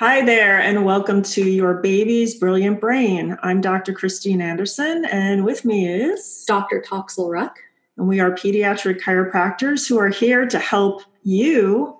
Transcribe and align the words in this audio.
Hi 0.00 0.24
there, 0.24 0.58
and 0.58 0.86
welcome 0.86 1.20
to 1.24 1.44
Your 1.44 1.74
Baby's 1.74 2.34
Brilliant 2.34 2.80
Brain. 2.80 3.36
I'm 3.42 3.60
Dr. 3.60 3.92
Christine 3.92 4.40
Anderson, 4.40 5.04
and 5.04 5.44
with 5.44 5.66
me 5.66 5.86
is 5.86 6.42
Dr. 6.48 6.80
Toxel 6.80 7.30
Ruck. 7.30 7.58
And 7.98 8.08
we 8.08 8.18
are 8.18 8.30
pediatric 8.30 9.02
chiropractors 9.02 9.86
who 9.86 9.98
are 9.98 10.08
here 10.08 10.46
to 10.46 10.58
help 10.58 11.02
you 11.22 11.94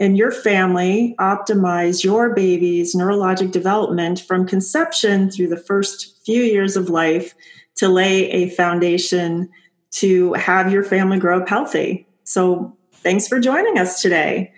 and 0.00 0.16
your 0.16 0.30
family 0.30 1.14
optimize 1.20 2.02
your 2.02 2.34
baby's 2.34 2.94
neurologic 2.94 3.50
development 3.50 4.20
from 4.20 4.46
conception 4.46 5.30
through 5.30 5.48
the 5.48 5.58
first 5.58 6.24
few 6.24 6.40
years 6.40 6.74
of 6.74 6.88
life 6.88 7.34
to 7.74 7.90
lay 7.90 8.30
a 8.30 8.48
foundation 8.48 9.50
to 9.90 10.32
have 10.32 10.72
your 10.72 10.84
family 10.84 11.18
grow 11.18 11.42
up 11.42 11.50
healthy. 11.50 12.08
So, 12.24 12.74
thanks 12.94 13.28
for 13.28 13.38
joining 13.38 13.76
us 13.76 14.00
today. 14.00 14.54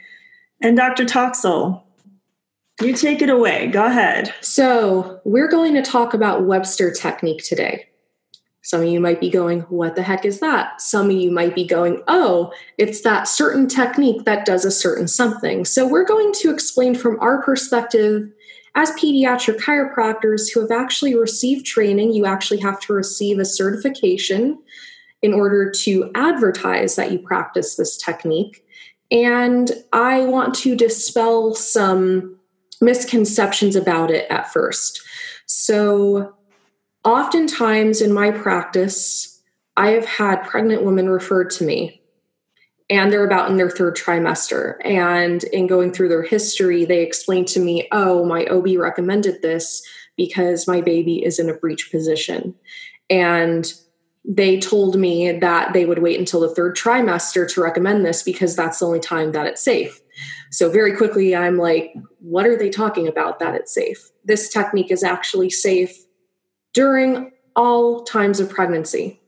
And 0.60 0.76
Dr. 0.76 1.04
Toxel, 1.04 1.83
you 2.80 2.94
take 2.94 3.22
it 3.22 3.30
away. 3.30 3.68
Go 3.68 3.86
ahead. 3.86 4.34
So, 4.40 5.20
we're 5.24 5.48
going 5.48 5.74
to 5.74 5.82
talk 5.82 6.14
about 6.14 6.44
Webster 6.44 6.90
technique 6.90 7.44
today. 7.44 7.86
Some 8.62 8.80
of 8.80 8.88
you 8.88 8.98
might 8.98 9.20
be 9.20 9.30
going, 9.30 9.60
What 9.62 9.94
the 9.94 10.02
heck 10.02 10.24
is 10.24 10.40
that? 10.40 10.80
Some 10.80 11.10
of 11.10 11.16
you 11.16 11.30
might 11.30 11.54
be 11.54 11.66
going, 11.66 12.02
Oh, 12.08 12.52
it's 12.78 13.02
that 13.02 13.28
certain 13.28 13.68
technique 13.68 14.24
that 14.24 14.44
does 14.44 14.64
a 14.64 14.70
certain 14.70 15.06
something. 15.06 15.64
So, 15.64 15.86
we're 15.86 16.04
going 16.04 16.32
to 16.34 16.50
explain 16.50 16.94
from 16.94 17.18
our 17.20 17.42
perspective 17.42 18.30
as 18.74 18.90
pediatric 18.92 19.58
chiropractors 19.58 20.52
who 20.52 20.60
have 20.60 20.72
actually 20.72 21.14
received 21.14 21.64
training. 21.64 22.12
You 22.12 22.26
actually 22.26 22.60
have 22.60 22.80
to 22.80 22.92
receive 22.92 23.38
a 23.38 23.44
certification 23.44 24.58
in 25.22 25.32
order 25.32 25.70
to 25.70 26.10
advertise 26.14 26.96
that 26.96 27.12
you 27.12 27.18
practice 27.18 27.76
this 27.76 27.96
technique. 27.96 28.66
And 29.10 29.70
I 29.92 30.22
want 30.22 30.54
to 30.56 30.74
dispel 30.74 31.54
some 31.54 32.38
misconceptions 32.84 33.76
about 33.76 34.10
it 34.10 34.30
at 34.30 34.52
first. 34.52 35.02
So, 35.46 36.34
oftentimes 37.04 38.00
in 38.00 38.12
my 38.12 38.30
practice, 38.30 39.42
I 39.76 39.90
have 39.90 40.06
had 40.06 40.44
pregnant 40.44 40.84
women 40.84 41.08
referred 41.08 41.50
to 41.50 41.64
me 41.64 42.02
and 42.90 43.10
they're 43.10 43.26
about 43.26 43.50
in 43.50 43.56
their 43.56 43.70
third 43.70 43.96
trimester. 43.96 44.76
And 44.84 45.42
in 45.44 45.66
going 45.66 45.92
through 45.92 46.10
their 46.10 46.22
history, 46.22 46.84
they 46.84 47.02
explained 47.02 47.48
to 47.48 47.60
me, 47.60 47.88
oh, 47.92 48.24
my 48.24 48.44
OB 48.46 48.76
recommended 48.78 49.42
this 49.42 49.82
because 50.16 50.68
my 50.68 50.80
baby 50.80 51.24
is 51.24 51.38
in 51.38 51.48
a 51.48 51.54
breech 51.54 51.90
position. 51.90 52.54
And 53.08 53.72
they 54.24 54.58
told 54.58 54.96
me 54.96 55.32
that 55.32 55.72
they 55.72 55.86
would 55.86 55.98
wait 55.98 56.18
until 56.18 56.40
the 56.40 56.54
third 56.54 56.76
trimester 56.76 57.52
to 57.52 57.62
recommend 57.62 58.04
this 58.04 58.22
because 58.22 58.54
that's 58.54 58.78
the 58.78 58.86
only 58.86 59.00
time 59.00 59.32
that 59.32 59.46
it's 59.46 59.62
safe. 59.62 60.00
So, 60.54 60.70
very 60.70 60.94
quickly, 60.94 61.34
I'm 61.34 61.58
like, 61.58 61.92
what 62.20 62.46
are 62.46 62.56
they 62.56 62.70
talking 62.70 63.08
about 63.08 63.40
that 63.40 63.56
it's 63.56 63.74
safe? 63.74 64.12
This 64.24 64.48
technique 64.48 64.92
is 64.92 65.02
actually 65.02 65.50
safe 65.50 65.92
during 66.72 67.32
all 67.56 68.04
times 68.04 68.38
of 68.38 68.50
pregnancy 68.50 69.20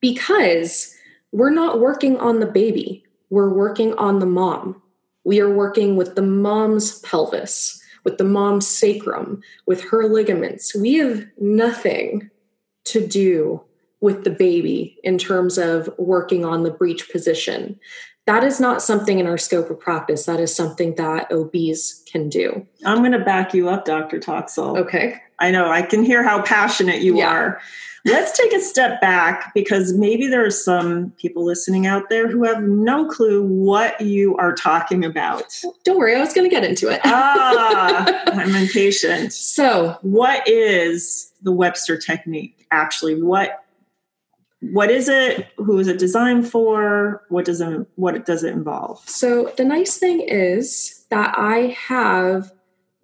because 0.00 0.92
we're 1.30 1.50
not 1.50 1.78
working 1.78 2.18
on 2.18 2.40
the 2.40 2.46
baby, 2.46 3.04
we're 3.30 3.54
working 3.54 3.94
on 3.94 4.18
the 4.18 4.26
mom. 4.26 4.82
We 5.22 5.40
are 5.40 5.48
working 5.48 5.94
with 5.94 6.16
the 6.16 6.22
mom's 6.22 6.98
pelvis, 6.98 7.80
with 8.02 8.18
the 8.18 8.24
mom's 8.24 8.66
sacrum, 8.66 9.42
with 9.66 9.80
her 9.90 10.08
ligaments. 10.08 10.74
We 10.74 10.94
have 10.94 11.24
nothing 11.38 12.30
to 12.86 13.06
do 13.06 13.62
with 14.00 14.24
the 14.24 14.30
baby 14.30 14.98
in 15.04 15.18
terms 15.18 15.56
of 15.56 15.88
working 15.98 16.44
on 16.44 16.64
the 16.64 16.72
breech 16.72 17.08
position 17.12 17.78
that 18.26 18.44
is 18.44 18.60
not 18.60 18.82
something 18.82 19.18
in 19.18 19.26
our 19.26 19.38
scope 19.38 19.70
of 19.70 19.80
practice. 19.80 20.26
That 20.26 20.38
is 20.38 20.54
something 20.54 20.94
that 20.94 21.32
OBs 21.32 22.04
can 22.10 22.28
do. 22.28 22.66
I'm 22.84 22.98
going 22.98 23.12
to 23.12 23.18
back 23.18 23.52
you 23.52 23.68
up, 23.68 23.84
Dr. 23.84 24.20
Toxel. 24.20 24.78
Okay. 24.78 25.20
I 25.38 25.50
know, 25.50 25.68
I 25.68 25.82
can 25.82 26.04
hear 26.04 26.22
how 26.22 26.42
passionate 26.42 27.02
you 27.02 27.18
yeah. 27.18 27.28
are. 27.28 27.60
Let's 28.04 28.36
take 28.36 28.52
a 28.52 28.60
step 28.60 29.00
back 29.00 29.52
because 29.54 29.92
maybe 29.92 30.26
there 30.26 30.44
are 30.44 30.50
some 30.50 31.10
people 31.18 31.44
listening 31.44 31.86
out 31.86 32.10
there 32.10 32.28
who 32.28 32.44
have 32.44 32.62
no 32.62 33.06
clue 33.06 33.44
what 33.44 34.00
you 34.00 34.36
are 34.36 34.54
talking 34.54 35.04
about. 35.04 35.60
Don't 35.84 35.98
worry, 35.98 36.14
I 36.14 36.20
was 36.20 36.32
going 36.32 36.48
to 36.48 36.54
get 36.54 36.64
into 36.64 36.88
it. 36.88 37.00
ah, 37.04 38.22
I'm 38.26 38.54
impatient. 38.54 39.32
So, 39.32 39.98
what 40.02 40.46
is 40.48 41.32
the 41.42 41.52
Webster 41.52 41.96
technique 41.96 42.66
actually? 42.72 43.20
What 43.22 43.64
what 44.70 44.90
is 44.90 45.08
it? 45.08 45.48
Who 45.56 45.78
is 45.80 45.88
it 45.88 45.98
designed 45.98 46.48
for? 46.48 47.24
What 47.28 47.44
does 47.44 47.60
it 47.60 47.86
what 47.96 48.24
does 48.24 48.44
it 48.44 48.52
involve? 48.52 49.02
So 49.08 49.52
the 49.56 49.64
nice 49.64 49.98
thing 49.98 50.20
is 50.20 51.04
that 51.10 51.34
i 51.36 51.76
have 51.78 52.50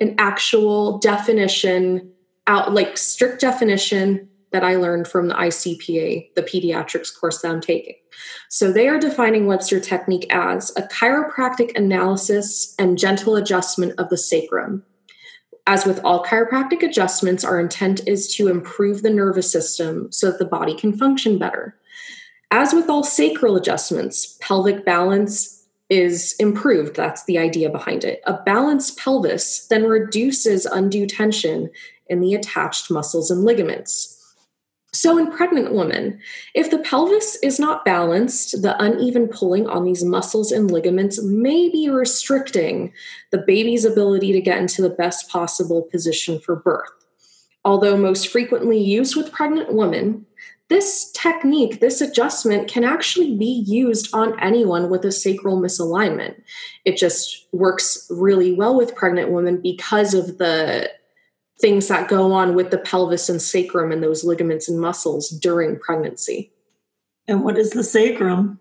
an 0.01 0.15
actual 0.19 0.99
definition 0.99 2.11
out 2.47 2.73
like 2.73 2.97
strict 2.97 3.41
definition 3.41 4.29
that 4.53 4.65
i 4.65 4.77
learned 4.77 5.07
from 5.07 5.29
the 5.29 5.35
icpa 5.35 6.35
the 6.35 6.43
pediatrics 6.43 7.09
course 7.19 7.43
that 7.43 7.51
i'm 7.51 7.61
taking. 7.61 7.97
So 8.49 8.73
they 8.73 8.89
are 8.89 8.99
defining 8.99 9.47
webster 9.47 9.81
technique 9.81 10.27
as 10.31 10.73
a 10.77 10.83
chiropractic 10.83 11.77
analysis 11.77 12.75
and 12.79 12.97
gentle 12.97 13.35
adjustment 13.35 13.95
of 13.99 14.09
the 14.09 14.17
sacrum 14.17 14.85
as 15.69 15.85
with 15.85 16.03
all 16.03 16.25
chiropractic 16.25 16.83
adjustments, 16.83 17.45
our 17.45 17.61
intent 17.61 18.01
is 18.09 18.35
to 18.37 18.49
improve 18.49 19.03
the 19.03 19.11
nervous 19.11 19.53
system 19.53 20.11
so 20.11 20.31
that 20.31 20.39
the 20.39 20.47
body 20.47 20.75
can 20.75 20.97
function 20.97 21.37
better. 21.37 21.77
As 22.51 22.73
with 22.73 22.89
all 22.89 23.05
sacral 23.05 23.55
adjustments, 23.55 24.39
pelvic 24.41 24.87
balance 24.87 25.67
is 25.91 26.35
improved. 26.39 26.97
That's 26.97 27.25
the 27.27 27.37
idea 27.37 27.69
behind 27.69 28.03
it. 28.03 28.23
A 28.27 28.43
balanced 28.45 28.99
pelvis 28.99 29.67
then 29.69 29.85
reduces 29.85 30.65
undue 30.65 31.07
tension 31.07 31.69
in 32.07 32.21
the 32.21 32.33
attached 32.33 32.91
muscles 32.91 33.31
and 33.31 33.45
ligaments. 33.45 34.18
So, 34.93 35.19
in 35.19 35.31
pregnant 35.31 35.75
women, 35.75 36.19
if 36.55 36.71
the 36.71 36.79
pelvis 36.79 37.37
is 37.43 37.61
not 37.61 37.85
balanced, 37.85 38.63
the 38.63 38.75
uneven 38.83 39.29
pulling 39.29 39.67
on 39.67 39.85
these 39.85 40.03
muscles 40.03 40.51
and 40.51 40.71
ligaments 40.71 41.23
may 41.23 41.69
be 41.69 41.91
restricting 41.91 42.93
the 43.31 43.39
baby's 43.47 43.85
ability 43.85 44.33
to 44.33 44.41
get 44.41 44.59
into 44.59 44.81
the 44.81 44.89
best 44.89 45.29
possible 45.29 45.83
position 45.83 46.41
for 46.41 46.57
birth. 46.57 46.89
Although 47.67 47.99
most 47.99 48.29
frequently 48.29 48.79
used 48.79 49.15
with 49.15 49.31
pregnant 49.31 49.75
women, 49.75 50.25
this 50.69 51.11
technique, 51.13 51.81
this 51.81 52.01
adjustment 52.01 52.69
can 52.69 52.85
actually 52.85 53.37
be 53.37 53.65
used 53.67 54.15
on 54.15 54.39
anyone 54.41 54.89
with 54.89 55.05
a 55.05 55.13
sacral 55.13 55.61
misalignment. 55.61 56.41
It 56.85 56.97
just 56.97 57.47
works 57.53 58.07
really 58.11 58.53
well 58.53 58.77
with 58.77 58.95
pregnant 58.95 59.33
women 59.33 59.61
because 59.61 60.15
of 60.15 60.39
the 60.39 60.91
things 61.61 61.89
that 61.89 62.09
go 62.09 62.33
on 62.33 62.55
with 62.55 62.71
the 62.71 62.79
pelvis 62.79 63.29
and 63.29 63.43
sacrum 63.43 63.91
and 63.91 64.03
those 64.03 64.25
ligaments 64.25 64.69
and 64.69 64.81
muscles 64.81 65.29
during 65.29 65.79
pregnancy. 65.79 66.53
And 67.27 67.45
what 67.45 67.59
is 67.59 67.71
the 67.71 67.85
sacrum? 67.85 68.59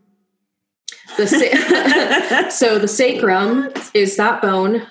The 1.17 1.27
sa- 1.27 2.49
so 2.49 2.79
the 2.79 2.87
sacrum 2.87 3.69
is 3.93 4.17
that 4.17 4.41
bone 4.41 4.87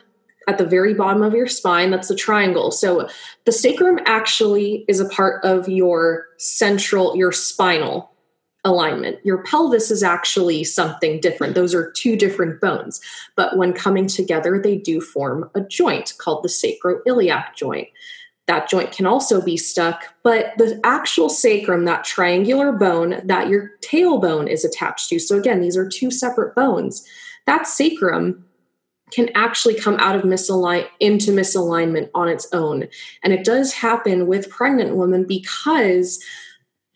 at 0.48 0.58
the 0.58 0.64
very 0.64 0.94
bottom 0.94 1.22
of 1.22 1.34
your 1.34 1.48
spine. 1.48 1.90
That's 1.90 2.08
the 2.08 2.14
triangle. 2.14 2.70
So 2.70 3.08
the 3.44 3.52
sacrum 3.52 3.98
actually 4.06 4.84
is 4.88 5.00
a 5.00 5.08
part 5.08 5.44
of 5.44 5.68
your 5.68 6.26
central, 6.38 7.16
your 7.16 7.32
spinal 7.32 8.12
alignment. 8.66 9.24
Your 9.24 9.42
pelvis 9.44 9.90
is 9.90 10.02
actually 10.02 10.64
something 10.64 11.20
different. 11.20 11.54
Those 11.54 11.74
are 11.74 11.92
two 11.92 12.16
different 12.16 12.60
bones. 12.60 13.00
But 13.36 13.56
when 13.56 13.72
coming 13.72 14.08
together, 14.08 14.60
they 14.60 14.76
do 14.76 15.00
form 15.00 15.48
a 15.54 15.60
joint 15.60 16.14
called 16.18 16.42
the 16.42 16.48
sacroiliac 16.48 17.54
joint. 17.54 17.88
That 18.48 18.68
joint 18.68 18.92
can 18.92 19.06
also 19.06 19.40
be 19.40 19.56
stuck, 19.56 20.04
but 20.22 20.52
the 20.56 20.80
actual 20.84 21.28
sacrum, 21.28 21.84
that 21.84 22.04
triangular 22.04 22.72
bone 22.72 23.20
that 23.24 23.48
your 23.48 23.70
tailbone 23.80 24.48
is 24.48 24.64
attached 24.64 25.08
to, 25.08 25.18
so 25.18 25.36
again, 25.36 25.60
these 25.60 25.76
are 25.76 25.88
two 25.88 26.12
separate 26.12 26.54
bones, 26.54 27.04
that 27.46 27.66
sacrum 27.66 28.44
can 29.10 29.30
actually 29.34 29.74
come 29.74 29.96
out 29.98 30.16
of 30.16 30.22
misalign 30.22 30.86
into 31.00 31.30
misalignment 31.30 32.08
on 32.14 32.28
its 32.28 32.46
own. 32.52 32.88
And 33.22 33.32
it 33.32 33.44
does 33.44 33.72
happen 33.72 34.26
with 34.26 34.50
pregnant 34.50 34.96
women 34.96 35.24
because 35.24 36.20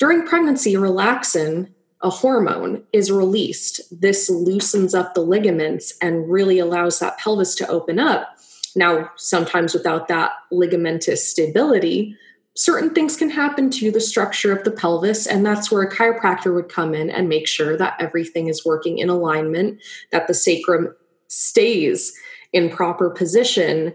during 0.01 0.27
pregnancy, 0.27 0.75
relaxin, 0.75 1.69
a 2.01 2.09
hormone, 2.09 2.83
is 2.93 3.13
released. 3.13 3.83
This 4.01 4.31
loosens 4.31 4.95
up 4.95 5.15
the 5.15 5.21
ligaments 5.21 5.93
and 6.01 6.29
really 6.29 6.59
allows 6.59 6.99
that 6.99 7.19
pelvis 7.19 7.55
to 7.57 7.69
open 7.69 7.99
up. 7.99 8.37
Now, 8.75 9.11
sometimes 9.17 9.75
without 9.75 10.09
that 10.09 10.33
ligamentous 10.51 11.19
stability, 11.19 12.17
certain 12.57 12.95
things 12.95 13.17
can 13.17 13.29
happen 13.29 13.69
to 13.73 13.91
the 13.91 14.01
structure 14.01 14.57
of 14.57 14.65
the 14.65 14.71
pelvis, 14.71 15.27
and 15.27 15.45
that's 15.45 15.71
where 15.71 15.83
a 15.83 15.95
chiropractor 15.95 16.55
would 16.55 16.71
come 16.71 16.95
in 16.95 17.11
and 17.11 17.29
make 17.29 17.47
sure 17.47 17.77
that 17.77 18.01
everything 18.01 18.49
is 18.49 18.65
working 18.65 18.99
in 18.99 19.11
alignment, 19.11 19.83
that 20.13 20.27
the 20.27 20.35
sacrum 20.35 20.95
stays 21.29 22.15
in 22.53 22.71
proper 22.71 23.11
position 23.11 23.95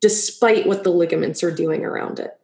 despite 0.00 0.66
what 0.66 0.84
the 0.84 0.90
ligaments 0.90 1.42
are 1.42 1.50
doing 1.50 1.84
around 1.84 2.20
it. 2.20 2.37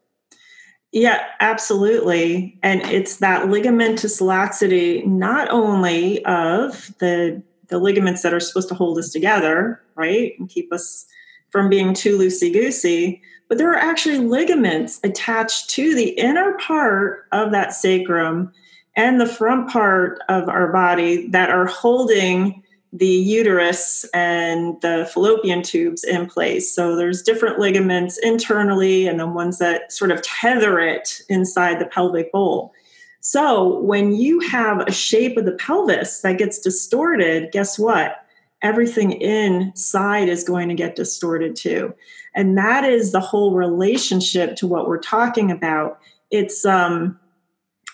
Yeah, 0.95 1.25
absolutely. 1.41 2.57
And 2.63 2.81
it's 2.83 3.17
that 3.17 3.49
ligamentous 3.49 4.21
laxity, 4.21 5.03
not 5.05 5.51
only 5.51 6.25
of 6.25 6.95
the 7.01 7.43
the 7.69 7.79
ligaments 7.79 8.23
that 8.23 8.33
are 8.35 8.41
supposed 8.41 8.69
to 8.69 8.75
hold 8.75 8.99
us 8.99 9.11
together, 9.11 9.83
right, 9.97 10.33
and 10.39 10.49
keep 10.49 10.73
us 10.73 11.07
from 11.51 11.69
being 11.69 11.95
too 11.95 12.17
loosey 12.17 12.53
goosey. 12.53 13.23
But 13.49 13.59
there 13.59 13.73
are 13.73 13.77
actually 13.79 14.19
ligaments 14.19 15.01
attached 15.03 15.69
to 15.71 15.95
the 15.97 16.11
inner 16.11 16.57
part 16.59 17.27
of 17.33 17.51
that 17.51 17.73
sacrum 17.73 18.53
and 18.97 19.21
the 19.21 19.27
front 19.27 19.71
part 19.71 20.21
of 20.29 20.49
our 20.49 20.71
body 20.73 21.27
that 21.29 21.51
are 21.51 21.67
holding 21.67 22.63
the 22.95 23.07
uterus 23.07 24.07
and 24.15 24.81
the 24.81 25.11
fallopian 25.13 25.63
tubes 25.63 26.05
in 26.05 26.27
place. 26.27 26.73
So 26.73 26.95
there's 26.95 27.23
different 27.23 27.59
ligaments 27.59 28.19
internally 28.19 29.09
and 29.09 29.19
then 29.19 29.35
ones 29.35 29.59
that 29.59 29.93
sort 29.93 30.13
of 30.13 30.23
tether 30.23 30.79
it 30.79 31.21
inside 31.29 31.81
the 31.81 31.87
pelvic 31.87 32.31
bowl. 32.31 32.73
So 33.19 33.81
when 33.81 34.15
you 34.15 34.39
have 34.41 34.87
a 34.87 34.93
shape 34.93 35.37
of 35.37 35.45
the 35.45 35.57
pelvis 35.57 36.21
that 36.21 36.39
gets 36.39 36.61
distorted, 36.61 37.51
guess 37.51 37.81
what? 37.81 38.25
Everything 38.63 39.13
inside 39.13 40.29
is 40.29 40.45
going 40.45 40.69
to 40.69 40.75
get 40.75 40.95
distorted 40.95 41.57
too. 41.57 41.93
And 42.37 42.57
that 42.57 42.85
is 42.85 43.11
the 43.11 43.21
whole 43.21 43.55
relationship 43.55 44.55
to 44.57 44.69
what 44.69 44.87
we're 44.87 45.01
talking 45.01 45.51
about. 45.51 45.99
It's 46.31 46.65
um 46.65 47.19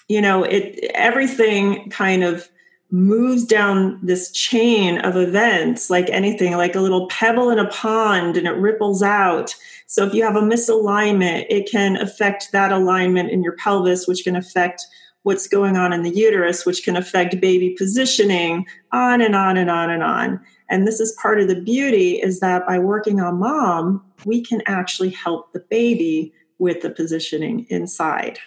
you 0.09 0.21
know, 0.21 0.43
it 0.43 0.91
everything 0.93 1.89
kind 1.89 2.25
of 2.25 2.51
moves 2.91 3.45
down 3.45 3.99
this 4.03 4.31
chain 4.33 4.99
of 4.99 5.17
events 5.17 5.91
like 5.91 6.11
anything 6.11 6.57
like 6.57 6.75
a 6.75 6.81
little 6.81 7.07
pebble 7.09 7.51
in 7.51 7.59
a 7.59 7.69
pond 7.69 8.37
and 8.37 8.47
it 8.47 8.57
ripples 8.57 9.03
out. 9.03 9.55
So 9.87 10.05
if 10.07 10.15
you 10.15 10.25
have 10.25 10.37
a 10.37 10.43
misalignment 10.43 11.47
it 11.49 11.71
can 11.71 11.97
affect 11.97 12.51
that 12.53 12.73
alignment 12.73 13.31
in 13.31 13.43
your 13.43 13.57
pelvis 13.57 14.09
which 14.09 14.25
can 14.25 14.35
affect 14.35 14.85
what's 15.23 15.47
going 15.47 15.77
on 15.77 15.93
in 15.93 16.03
the 16.03 16.15
uterus 16.15 16.67
which 16.67 16.83
can 16.83 16.97
affect 16.97 17.41
baby 17.41 17.75
positioning 17.79 18.67
on 18.93 19.21
and 19.21 19.37
on 19.37 19.57
and 19.57 19.71
on 19.71 19.91
and 19.91 20.03
on. 20.03 20.41
And 20.69 20.87
this 20.87 21.01
is 21.01 21.17
part 21.21 21.41
of 21.41 21.49
the 21.49 21.61
beauty 21.61 22.21
is 22.21 22.41
that 22.41 22.67
by 22.67 22.79
working 22.79 23.21
on 23.21 23.39
mom 23.39 24.05
we 24.25 24.43
can 24.43 24.63
actually 24.67 25.11
help 25.11 25.53
the 25.53 25.61
baby 25.71 26.33
with 26.59 26.83
the 26.83 26.91
positioning 26.91 27.67
inside. 27.71 28.39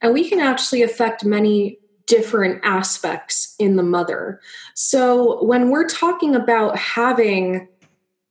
And 0.00 0.12
we 0.12 0.28
can 0.28 0.40
actually 0.40 0.82
affect 0.82 1.24
many 1.24 1.78
different 2.06 2.60
aspects 2.64 3.54
in 3.58 3.76
the 3.76 3.82
mother. 3.82 4.40
So 4.74 5.42
when 5.44 5.70
we're 5.70 5.88
talking 5.88 6.34
about 6.34 6.78
having 6.78 7.68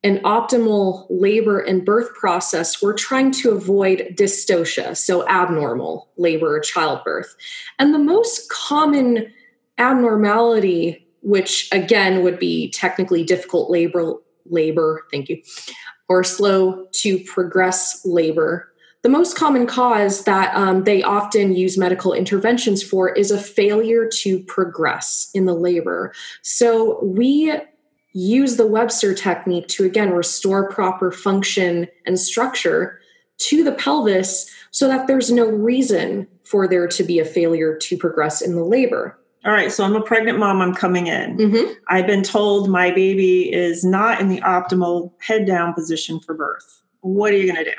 an 0.03 0.17
optimal 0.19 1.05
labor 1.09 1.59
and 1.59 1.85
birth 1.85 2.13
process, 2.15 2.81
we're 2.81 2.93
trying 2.93 3.31
to 3.31 3.51
avoid 3.51 4.15
dystocia, 4.15 4.97
so 4.97 5.27
abnormal 5.27 6.09
labor 6.17 6.55
or 6.55 6.59
childbirth. 6.59 7.35
And 7.77 7.93
the 7.93 7.99
most 7.99 8.49
common 8.49 9.31
abnormality, 9.77 11.07
which 11.21 11.69
again 11.71 12.23
would 12.23 12.39
be 12.39 12.71
technically 12.71 13.23
difficult 13.23 13.69
labor, 13.69 14.15
labor, 14.49 15.05
thank 15.11 15.29
you, 15.29 15.41
or 16.09 16.23
slow 16.23 16.87
to 16.93 17.19
progress 17.19 18.01
labor, 18.03 18.70
the 19.03 19.09
most 19.09 19.35
common 19.35 19.65
cause 19.65 20.25
that 20.25 20.55
um, 20.55 20.83
they 20.83 21.01
often 21.01 21.55
use 21.55 21.77
medical 21.77 22.13
interventions 22.13 22.83
for 22.83 23.09
is 23.09 23.31
a 23.31 23.39
failure 23.39 24.07
to 24.07 24.39
progress 24.43 25.29
in 25.33 25.45
the 25.45 25.55
labor. 25.55 26.13
So 26.43 27.03
we 27.03 27.53
use 28.13 28.57
the 28.57 28.67
Webster 28.67 29.13
technique 29.13 29.67
to 29.69 29.85
again 29.85 30.11
restore 30.11 30.69
proper 30.69 31.11
function 31.11 31.87
and 32.05 32.19
structure 32.19 32.99
to 33.37 33.63
the 33.63 33.71
pelvis 33.71 34.49
so 34.69 34.87
that 34.87 35.07
there's 35.07 35.31
no 35.31 35.45
reason 35.45 36.27
for 36.43 36.67
there 36.67 36.87
to 36.87 37.03
be 37.03 37.17
a 37.17 37.25
failure 37.25 37.75
to 37.77 37.97
progress 37.97 38.41
in 38.41 38.55
the 38.55 38.63
labor. 38.63 39.17
All 39.43 39.51
right, 39.51 39.71
so 39.71 39.83
I'm 39.83 39.95
a 39.95 40.01
pregnant 40.01 40.37
mom. 40.37 40.61
I'm 40.61 40.75
coming 40.75 41.07
in. 41.07 41.37
Mm-hmm. 41.37 41.73
I've 41.87 42.05
been 42.05 42.21
told 42.21 42.69
my 42.69 42.91
baby 42.91 43.51
is 43.51 43.83
not 43.83 44.21
in 44.21 44.29
the 44.29 44.39
optimal 44.41 45.13
head 45.19 45.47
down 45.47 45.73
position 45.73 46.19
for 46.19 46.35
birth. 46.35 46.83
What 46.99 47.33
are 47.33 47.37
you 47.37 47.51
going 47.51 47.65
to 47.65 47.71
do? 47.71 47.77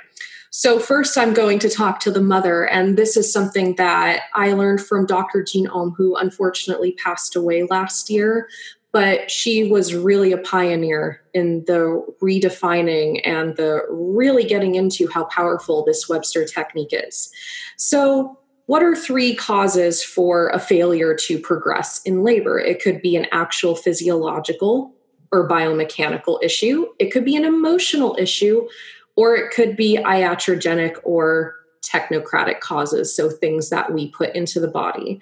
So, 0.54 0.78
first, 0.78 1.16
I'm 1.16 1.32
going 1.32 1.58
to 1.60 1.70
talk 1.70 1.98
to 2.00 2.10
the 2.10 2.20
mother, 2.20 2.68
and 2.68 2.98
this 2.98 3.16
is 3.16 3.32
something 3.32 3.74
that 3.76 4.24
I 4.34 4.52
learned 4.52 4.82
from 4.82 5.06
Dr. 5.06 5.42
Jeanne 5.42 5.70
Ohm, 5.72 5.94
who 5.96 6.14
unfortunately 6.14 6.92
passed 7.02 7.34
away 7.34 7.62
last 7.62 8.10
year. 8.10 8.50
But 8.92 9.30
she 9.30 9.70
was 9.70 9.94
really 9.94 10.30
a 10.30 10.36
pioneer 10.36 11.22
in 11.32 11.64
the 11.66 12.04
redefining 12.20 13.22
and 13.24 13.56
the 13.56 13.80
really 13.88 14.44
getting 14.44 14.74
into 14.74 15.08
how 15.08 15.24
powerful 15.24 15.86
this 15.86 16.06
Webster 16.06 16.44
technique 16.44 16.92
is. 16.92 17.32
So, 17.78 18.38
what 18.66 18.82
are 18.82 18.94
three 18.94 19.34
causes 19.34 20.04
for 20.04 20.50
a 20.50 20.58
failure 20.58 21.14
to 21.14 21.38
progress 21.38 22.02
in 22.02 22.22
labor? 22.22 22.58
It 22.58 22.82
could 22.82 23.00
be 23.00 23.16
an 23.16 23.26
actual 23.32 23.74
physiological 23.74 24.94
or 25.32 25.48
biomechanical 25.48 26.44
issue, 26.44 26.88
it 26.98 27.10
could 27.10 27.24
be 27.24 27.36
an 27.36 27.44
emotional 27.46 28.14
issue, 28.18 28.68
or 29.16 29.36
it 29.36 29.52
could 29.52 29.76
be 29.76 29.98
iatrogenic 29.98 30.96
or 31.04 31.54
technocratic 31.82 32.60
causes, 32.60 33.14
so 33.14 33.28
things 33.28 33.70
that 33.70 33.92
we 33.92 34.08
put 34.10 34.34
into 34.34 34.60
the 34.60 34.68
body. 34.68 35.20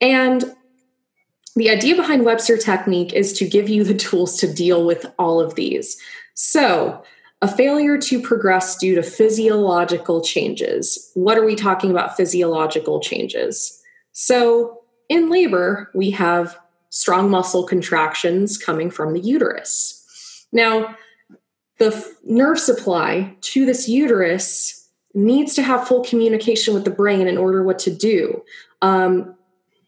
And 0.00 0.44
the 1.54 1.70
idea 1.70 1.96
behind 1.96 2.24
Webster 2.24 2.56
technique 2.56 3.12
is 3.12 3.32
to 3.34 3.48
give 3.48 3.68
you 3.68 3.84
the 3.84 3.94
tools 3.94 4.38
to 4.38 4.52
deal 4.52 4.84
with 4.84 5.06
all 5.18 5.40
of 5.40 5.54
these. 5.54 5.98
So, 6.34 7.02
a 7.40 7.48
failure 7.48 7.98
to 7.98 8.20
progress 8.20 8.76
due 8.76 8.96
to 8.96 9.02
physiological 9.02 10.22
changes. 10.22 11.10
What 11.14 11.38
are 11.38 11.44
we 11.44 11.54
talking 11.54 11.90
about 11.90 12.16
physiological 12.16 13.00
changes? 13.00 13.80
So, 14.12 14.82
in 15.08 15.30
labor, 15.30 15.90
we 15.94 16.10
have 16.12 16.58
strong 16.90 17.30
muscle 17.30 17.64
contractions 17.64 18.58
coming 18.58 18.90
from 18.90 19.12
the 19.12 19.20
uterus. 19.20 20.46
Now, 20.52 20.96
the 21.78 21.86
f- 21.86 22.12
nerve 22.24 22.58
supply 22.58 23.34
to 23.40 23.64
this 23.64 23.88
uterus 23.88 24.88
needs 25.14 25.54
to 25.54 25.62
have 25.62 25.88
full 25.88 26.04
communication 26.04 26.74
with 26.74 26.84
the 26.84 26.90
brain 26.90 27.26
in 27.26 27.38
order 27.38 27.62
what 27.62 27.78
to 27.80 27.94
do 27.94 28.42
um, 28.82 29.34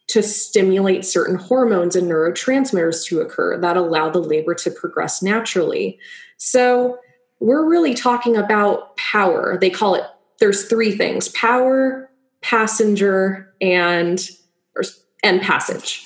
to 0.09 0.23
stimulate 0.23 1.05
certain 1.05 1.37
hormones 1.37 1.95
and 1.95 2.11
neurotransmitters 2.11 3.05
to 3.07 3.21
occur 3.21 3.59
that 3.61 3.77
allow 3.77 4.11
the 4.11 4.19
labor 4.19 4.55
to 4.55 4.71
progress 4.71 5.23
naturally. 5.23 5.99
So 6.37 6.99
we're 7.39 7.69
really 7.69 7.95
talking 7.95 8.37
about 8.37 8.97
power. 8.97 9.57
They 9.61 9.71
call 9.71 9.95
it 9.95 10.05
there's 10.41 10.67
three 10.67 10.97
things 10.97 11.29
power 11.29 12.11
passenger 12.41 13.55
and 13.61 14.31
or, 14.75 14.83
and 15.23 15.43
passage. 15.43 16.05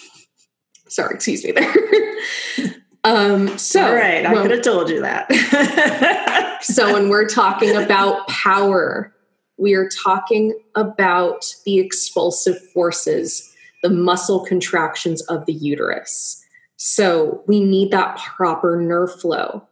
Sorry 0.88 1.14
excuse 1.14 1.44
me 1.44 1.52
there 1.52 1.74
Um, 3.04 3.58
so, 3.58 3.84
All 3.84 3.94
right, 3.94 4.24
I 4.24 4.32
well, 4.32 4.42
could 4.42 4.50
have 4.50 4.62
told 4.62 4.88
you 4.88 5.02
that. 5.02 6.58
so, 6.62 6.94
when 6.94 7.10
we're 7.10 7.28
talking 7.28 7.76
about 7.76 8.26
power, 8.28 9.14
we 9.58 9.74
are 9.74 9.90
talking 10.02 10.58
about 10.74 11.44
the 11.66 11.78
expulsive 11.78 12.58
forces, 12.70 13.52
the 13.82 13.90
muscle 13.90 14.44
contractions 14.46 15.20
of 15.22 15.44
the 15.44 15.52
uterus. 15.52 16.42
So, 16.76 17.44
we 17.46 17.60
need 17.60 17.90
that 17.90 18.16
proper 18.16 18.80
nerve 18.80 19.20
flow. 19.20 19.68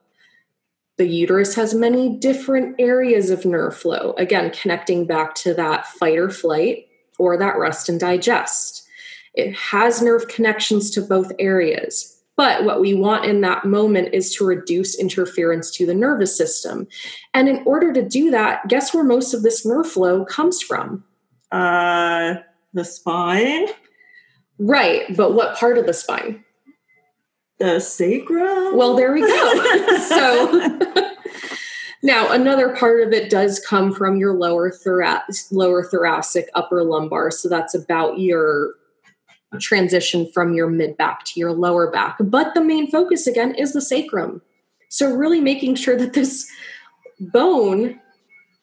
The 0.99 1.07
uterus 1.07 1.55
has 1.55 1.75
many 1.75 2.19
different 2.19 2.77
areas 2.79 3.31
of 3.31 3.47
nerve 3.47 3.75
flow, 3.75 4.15
again, 4.19 4.51
connecting 4.51 5.07
back 5.07 5.35
to 5.37 5.55
that 5.55 5.87
fight 5.87 6.19
or 6.19 6.29
flight 6.29 6.87
or 7.19 7.39
that 7.39 7.57
rest 7.57 7.89
and 7.89 7.99
digest. 7.99 8.87
It 9.33 9.55
has 9.55 10.03
nerve 10.03 10.29
connections 10.29 10.91
to 10.91 11.01
both 11.01 11.33
areas 11.39 12.22
but 12.43 12.65
what 12.65 12.81
we 12.81 12.93
want 12.93 13.25
in 13.25 13.41
that 13.43 13.65
moment 13.65 14.13
is 14.13 14.35
to 14.35 14.45
reduce 14.45 14.99
interference 14.99 15.71
to 15.71 15.87
the 15.87 15.95
nervous 15.95 16.37
system. 16.37 16.89
And 17.35 17.49
in 17.49 17.63
order 17.65 17.93
to 17.93 18.03
do 18.03 18.33
that, 18.33 18.67
guess 18.67 18.93
where 18.93 19.05
most 19.05 19.33
of 19.33 19.45
this 19.45 19.65
nerve 19.65 19.89
flow 19.89 20.25
comes 20.25 20.61
from? 20.61 21.05
Uh, 21.53 22.35
the 22.75 22.85
spine. 22.85 23.69
Right, 24.59 25.05
but 25.17 25.35
what 25.35 25.57
part 25.57 25.79
of 25.79 25.87
the 25.87 25.95
spine? 25.95 26.43
The 27.61 27.79
sacrum. 27.79 28.77
Well, 28.77 28.97
there 28.97 29.13
we 29.13 29.21
go. 29.21 29.99
so 30.09 31.07
now 32.03 32.33
another 32.33 32.75
part 32.75 33.07
of 33.07 33.13
it 33.13 33.31
does 33.31 33.61
come 33.61 33.93
from 33.93 34.17
your 34.17 34.33
lower 34.33 34.73
thoracic, 34.73 35.47
lower 35.53 35.85
thoracic, 35.85 36.49
upper 36.57 36.83
lumbar. 36.83 37.31
So 37.31 37.49
that's 37.49 37.77
about 37.77 38.19
your 38.19 38.75
transition 39.61 40.31
from 40.33 40.55
your 40.55 40.69
mid 40.69 40.97
back 40.97 41.25
to 41.25 41.41
your 41.41 41.53
lower 41.53 41.91
back. 41.91 42.17
But 42.21 42.55
the 42.55 42.65
main 42.65 42.91
focus 42.91 43.27
again 43.27 43.55
is 43.55 43.73
the 43.73 43.81
sacrum. 43.81 44.43
So, 44.89 45.15
really 45.15 45.41
making 45.41 45.77
sure 45.77 45.97
that 45.97 46.13
this 46.13 46.51
bone 47.19 47.99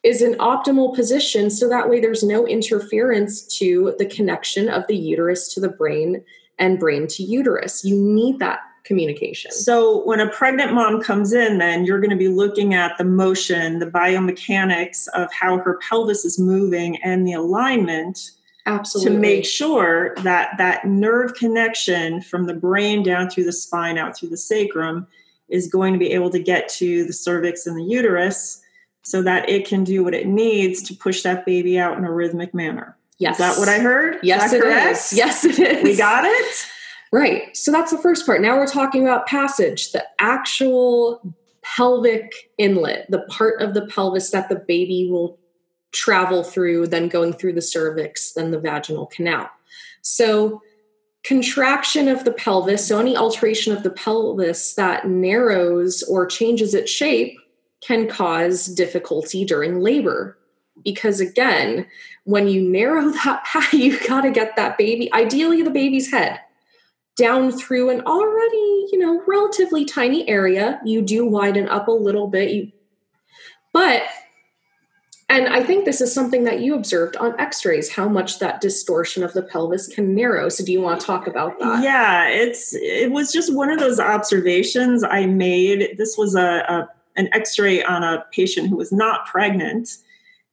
is 0.04 0.22
in 0.22 0.34
optimal 0.36 0.96
position 0.96 1.50
so 1.50 1.68
that 1.68 1.90
way 1.90 2.00
there's 2.00 2.24
no 2.24 2.48
interference 2.48 3.44
to 3.58 3.94
the 3.98 4.06
connection 4.06 4.70
of 4.70 4.86
the 4.88 4.96
uterus 4.96 5.54
to 5.54 5.60
the 5.60 5.70
brain 5.70 6.24
and 6.58 6.80
brain 6.80 7.08
to 7.08 7.24
uterus. 7.24 7.84
You 7.84 7.96
need 7.96 8.40
that 8.40 8.60
communication. 8.84 9.52
So, 9.52 10.04
when 10.06 10.20
a 10.20 10.30
pregnant 10.30 10.74
mom 10.74 11.02
comes 11.02 11.34
in, 11.34 11.58
then 11.58 11.86
you're 11.86 12.00
going 12.00 12.10
to 12.10 12.16
be 12.16 12.28
looking 12.28 12.74
at 12.74 12.98
the 12.98 13.04
motion, 13.04 13.80
the 13.80 13.86
biomechanics 13.86 15.08
of 15.14 15.32
how 15.32 15.58
her 15.60 15.80
pelvis 15.88 16.26
is 16.26 16.40
moving 16.40 16.98
and 17.04 17.28
the 17.28 17.34
alignment 17.34 18.32
Absolutely. 18.70 19.14
To 19.14 19.20
make 19.20 19.46
sure 19.46 20.14
that 20.18 20.58
that 20.58 20.86
nerve 20.86 21.34
connection 21.34 22.22
from 22.22 22.46
the 22.46 22.54
brain 22.54 23.04
down 23.04 23.30
through 23.30 23.46
the 23.46 23.54
spine 23.54 23.98
out 23.98 24.18
through 24.18 24.30
the 24.30 24.38
sacrum 24.38 25.08
is 25.50 25.68
going 25.68 25.94
to 25.94 26.00
be 26.00 26.12
able 26.12 26.30
to 26.30 26.40
get 26.40 26.70
to 26.70 27.04
the 27.06 27.14
cervix 27.14 27.66
and 27.66 27.78
the 27.78 27.84
uterus 27.84 28.62
so 29.02 29.24
that 29.24 29.50
it 29.50 29.68
can 29.68 29.84
do 29.84 30.04
what 30.04 30.14
it 30.14 30.28
needs 30.28 30.82
to 30.84 30.94
push 30.94 31.24
that 31.24 31.46
baby 31.46 31.80
out 31.80 31.98
in 31.98 32.06
a 32.06 32.12
rhythmic 32.12 32.54
manner. 32.54 32.96
Yes. 33.18 33.34
Is 33.34 33.38
that 33.40 33.60
what 33.60 33.68
I 33.68 33.80
heard? 33.80 34.18
Yes, 34.24 34.54
is 34.54 34.62
it 34.62 34.66
is. 34.66 35.14
Yes, 35.14 35.44
it 35.44 35.60
is. 35.60 35.84
We 35.84 35.98
got 35.98 36.24
it? 36.26 36.66
Right. 37.12 37.56
So 37.58 37.72
that's 37.72 37.92
the 37.92 37.98
first 37.98 38.26
part. 38.26 38.42
Now 38.42 38.58
we're 38.58 38.68
talking 38.68 39.02
about 39.02 39.26
passage, 39.26 39.92
the 39.92 40.06
actual 40.20 41.22
pelvic 41.64 42.32
inlet, 42.58 43.10
the 43.10 43.22
part 43.24 43.62
of 43.62 43.74
the 43.74 43.88
pelvis 43.88 44.30
that 44.30 44.48
the 44.48 44.56
baby 44.56 45.08
will 45.10 45.40
travel 45.92 46.44
through, 46.44 46.88
then 46.88 47.08
going 47.08 47.34
through 47.34 47.54
the 47.54 47.62
cervix, 47.62 48.34
then 48.34 48.52
the 48.52 48.60
vaginal 48.60 49.08
canal. 49.08 49.50
So, 50.02 50.62
contraction 51.24 52.08
of 52.08 52.24
the 52.24 52.32
pelvis, 52.32 52.88
so 52.88 53.00
any 53.00 53.16
alteration 53.16 53.76
of 53.76 53.84
the 53.84 53.90
pelvis 53.90 54.74
that 54.76 55.08
narrows 55.08 56.04
or 56.04 56.26
changes 56.26 56.74
its 56.74 56.92
shape 56.92 57.38
can 57.82 58.08
cause 58.08 58.68
difficulty 58.68 59.46
during 59.46 59.80
labor. 59.80 60.38
Because 60.84 61.20
again, 61.20 61.86
when 62.24 62.48
you 62.48 62.62
narrow 62.62 63.10
that 63.26 63.44
path, 63.44 63.74
you 63.74 64.00
got 64.08 64.22
to 64.22 64.32
get 64.32 64.56
that 64.56 64.78
baby, 64.78 65.12
ideally 65.14 65.62
the 65.62 65.70
baby's 65.70 66.12
head, 66.12 66.40
down 67.18 67.52
through 67.52 67.90
an 67.90 68.02
already, 68.02 68.88
you 68.92 68.98
know, 68.98 69.22
relatively 69.28 69.84
tiny 69.84 70.28
area. 70.30 70.80
You 70.86 71.02
do 71.02 71.26
widen 71.26 71.68
up 71.68 71.88
a 71.88 71.92
little 71.92 72.28
bit. 72.28 72.52
You, 72.52 72.72
but 73.74 74.04
and 75.30 75.48
I 75.48 75.62
think 75.62 75.86
this 75.86 76.02
is 76.02 76.12
something 76.12 76.44
that 76.46 76.60
you 76.60 76.74
observed 76.74 77.16
on 77.18 77.40
x 77.40 77.64
rays, 77.64 77.88
how 77.88 78.10
much 78.10 78.40
that 78.40 78.62
distortion 78.62 79.24
of 79.24 79.34
the 79.34 79.44
pelvis 79.44 79.88
can 79.88 80.16
narrow. 80.16 80.50
So, 80.50 80.66
do 80.66 80.72
you 80.72 80.82
want 80.82 81.00
to 81.00 81.06
talk 81.06 81.28
about 81.28 81.60
that? 81.60 81.84
Yeah, 81.84 82.28
it's 82.28 82.74
it 82.74 83.12
was 83.12 83.32
just 83.32 83.54
one 83.54 83.70
of 83.70 83.80
those 83.80 84.00
observations 84.00 85.04
I 85.04 85.28
made. 85.28 85.98
This 85.98 86.18
was 86.18 86.36
a, 86.36 86.66
a 86.68 86.90
an 87.16 87.30
x 87.32 87.60
ray 87.60 87.84
on 87.84 88.04
a 88.04 88.26
patient 88.32 88.70
who 88.70 88.78
was 88.78 88.92
not 88.92 89.28
pregnant. 89.28 89.98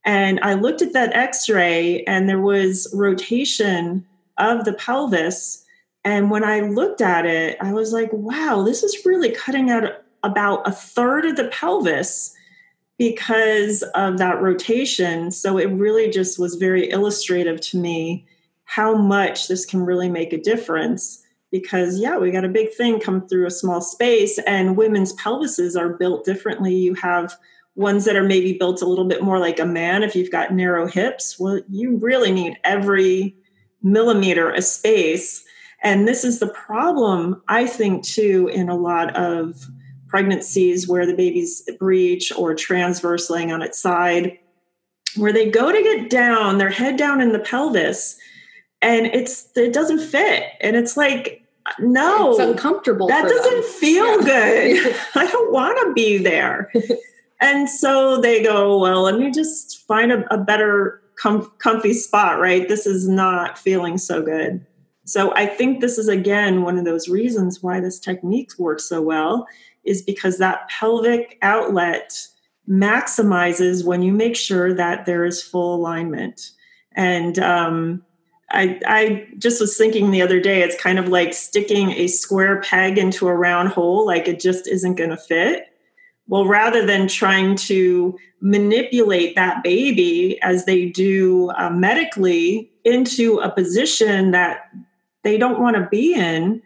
And 0.05 0.39
I 0.41 0.53
looked 0.53 0.83
at 0.83 0.93
that 0.93 1.15
x 1.15 1.49
ray, 1.49 2.03
and 2.03 2.29
there 2.29 2.41
was 2.41 2.87
rotation 2.93 4.05
of 4.37 4.63
the 4.63 4.73
pelvis. 4.73 5.65
And 6.05 6.29
when 6.29 6.43
I 6.43 6.59
looked 6.59 7.01
at 7.01 7.25
it, 7.25 7.57
I 7.59 7.73
was 7.73 7.93
like, 7.93 8.13
wow, 8.13 8.61
this 8.61 8.83
is 8.83 9.05
really 9.05 9.31
cutting 9.31 9.71
out 9.71 10.03
about 10.23 10.67
a 10.67 10.71
third 10.71 11.25
of 11.25 11.35
the 11.35 11.47
pelvis 11.47 12.35
because 12.97 13.83
of 13.95 14.17
that 14.17 14.41
rotation. 14.41 15.31
So 15.31 15.57
it 15.57 15.67
really 15.67 16.09
just 16.09 16.39
was 16.39 16.55
very 16.55 16.89
illustrative 16.89 17.61
to 17.61 17.77
me 17.77 18.25
how 18.65 18.95
much 18.95 19.47
this 19.47 19.65
can 19.65 19.85
really 19.85 20.09
make 20.09 20.33
a 20.33 20.41
difference. 20.41 21.23
Because, 21.49 21.97
yeah, 21.99 22.17
we 22.17 22.31
got 22.31 22.43
a 22.43 22.49
big 22.49 22.73
thing 22.73 22.99
come 22.99 23.25
through 23.25 23.45
a 23.45 23.51
small 23.51 23.79
space, 23.79 24.37
and 24.39 24.75
women's 24.75 25.15
pelvises 25.15 25.79
are 25.79 25.93
built 25.93 26.25
differently. 26.25 26.75
You 26.75 26.93
have 26.95 27.35
ones 27.75 28.03
that 28.03 28.17
are 28.17 28.23
maybe 28.23 28.57
built 28.57 28.81
a 28.81 28.85
little 28.85 29.07
bit 29.07 29.23
more 29.23 29.39
like 29.39 29.57
a 29.57 29.65
man. 29.65 30.03
If 30.03 30.13
you've 30.13 30.31
got 30.31 30.53
narrow 30.53 30.87
hips, 30.87 31.39
well, 31.39 31.61
you 31.69 31.95
really 31.97 32.33
need 32.33 32.57
every 32.65 33.33
millimeter 33.81 34.49
of 34.49 34.65
space. 34.65 35.45
And 35.83 36.05
this 36.05 36.25
is 36.25 36.39
the 36.39 36.49
problem, 36.49 37.41
I 37.47 37.65
think, 37.65 38.03
too, 38.03 38.49
in 38.51 38.67
a 38.67 38.75
lot 38.75 39.15
of 39.15 39.67
pregnancies 40.07 40.87
where 40.87 41.05
the 41.05 41.13
baby's 41.13 41.61
breech 41.79 42.31
or 42.37 42.55
transverse 42.55 43.29
laying 43.29 43.51
on 43.51 43.61
its 43.61 43.79
side, 43.79 44.37
where 45.15 45.33
they 45.33 45.49
go 45.49 45.71
to 45.71 45.81
get 45.81 46.09
down, 46.09 46.57
their 46.57 46.69
head 46.69 46.97
down 46.97 47.21
in 47.21 47.31
the 47.31 47.39
pelvis, 47.39 48.17
and 48.81 49.07
it's 49.07 49.49
it 49.55 49.73
doesn't 49.73 49.99
fit. 49.99 50.43
And 50.61 50.75
it's 50.75 50.95
like, 50.95 51.41
no, 51.79 52.31
it's 52.31 52.39
uncomfortable. 52.39 53.07
That 53.07 53.27
doesn't 53.27 53.61
them. 53.61 53.63
feel 53.63 54.21
yeah. 54.21 54.25
good. 54.25 54.95
I 55.15 55.27
don't 55.27 55.51
want 55.51 55.77
to 55.79 55.93
be 55.93 56.17
there. 56.17 56.71
and 57.41 57.69
so 57.69 58.21
they 58.21 58.43
go, 58.43 58.77
well, 58.77 59.03
let 59.03 59.17
me 59.17 59.31
just 59.31 59.85
find 59.87 60.11
a, 60.11 60.33
a 60.33 60.37
better 60.37 61.01
com- 61.17 61.51
comfy 61.57 61.93
spot, 61.93 62.39
right? 62.39 62.67
This 62.67 62.85
is 62.85 63.07
not 63.07 63.57
feeling 63.57 63.97
so 63.97 64.21
good. 64.21 64.65
So 65.05 65.33
I 65.35 65.45
think 65.45 65.79
this 65.79 65.97
is 65.97 66.09
again 66.09 66.63
one 66.63 66.77
of 66.77 66.85
those 66.85 67.07
reasons 67.07 67.63
why 67.63 67.79
this 67.79 67.99
technique 67.99 68.51
works 68.57 68.85
so 68.85 69.01
well 69.01 69.47
is 69.87 70.01
because 70.01 70.37
that 70.37 70.69
pelvic 70.69 71.37
outlet 71.41 72.27
maximizes 72.69 73.85
when 73.85 74.01
you 74.01 74.11
make 74.11 74.35
sure 74.35 74.73
that 74.73 75.05
there 75.05 75.25
is 75.25 75.41
full 75.41 75.75
alignment. 75.75 76.51
And 76.93 77.39
um, 77.39 78.03
I, 78.51 78.79
I 78.85 79.27
just 79.37 79.61
was 79.61 79.77
thinking 79.77 80.11
the 80.11 80.21
other 80.21 80.39
day, 80.39 80.61
it's 80.61 80.81
kind 80.81 80.99
of 80.99 81.07
like 81.07 81.33
sticking 81.33 81.91
a 81.91 82.07
square 82.07 82.61
peg 82.61 82.97
into 82.97 83.27
a 83.27 83.35
round 83.35 83.69
hole, 83.69 84.05
like 84.05 84.27
it 84.27 84.39
just 84.39 84.67
isn't 84.67 84.95
going 84.95 85.11
to 85.11 85.17
fit. 85.17 85.67
Well, 86.27 86.45
rather 86.45 86.85
than 86.85 87.07
trying 87.07 87.55
to 87.55 88.17
manipulate 88.41 89.35
that 89.35 89.63
baby 89.63 90.41
as 90.41 90.65
they 90.65 90.89
do 90.89 91.51
uh, 91.51 91.69
medically 91.69 92.69
into 92.83 93.39
a 93.39 93.49
position 93.49 94.31
that 94.31 94.69
they 95.23 95.37
don't 95.37 95.61
want 95.61 95.77
to 95.77 95.87
be 95.89 96.13
in, 96.13 96.61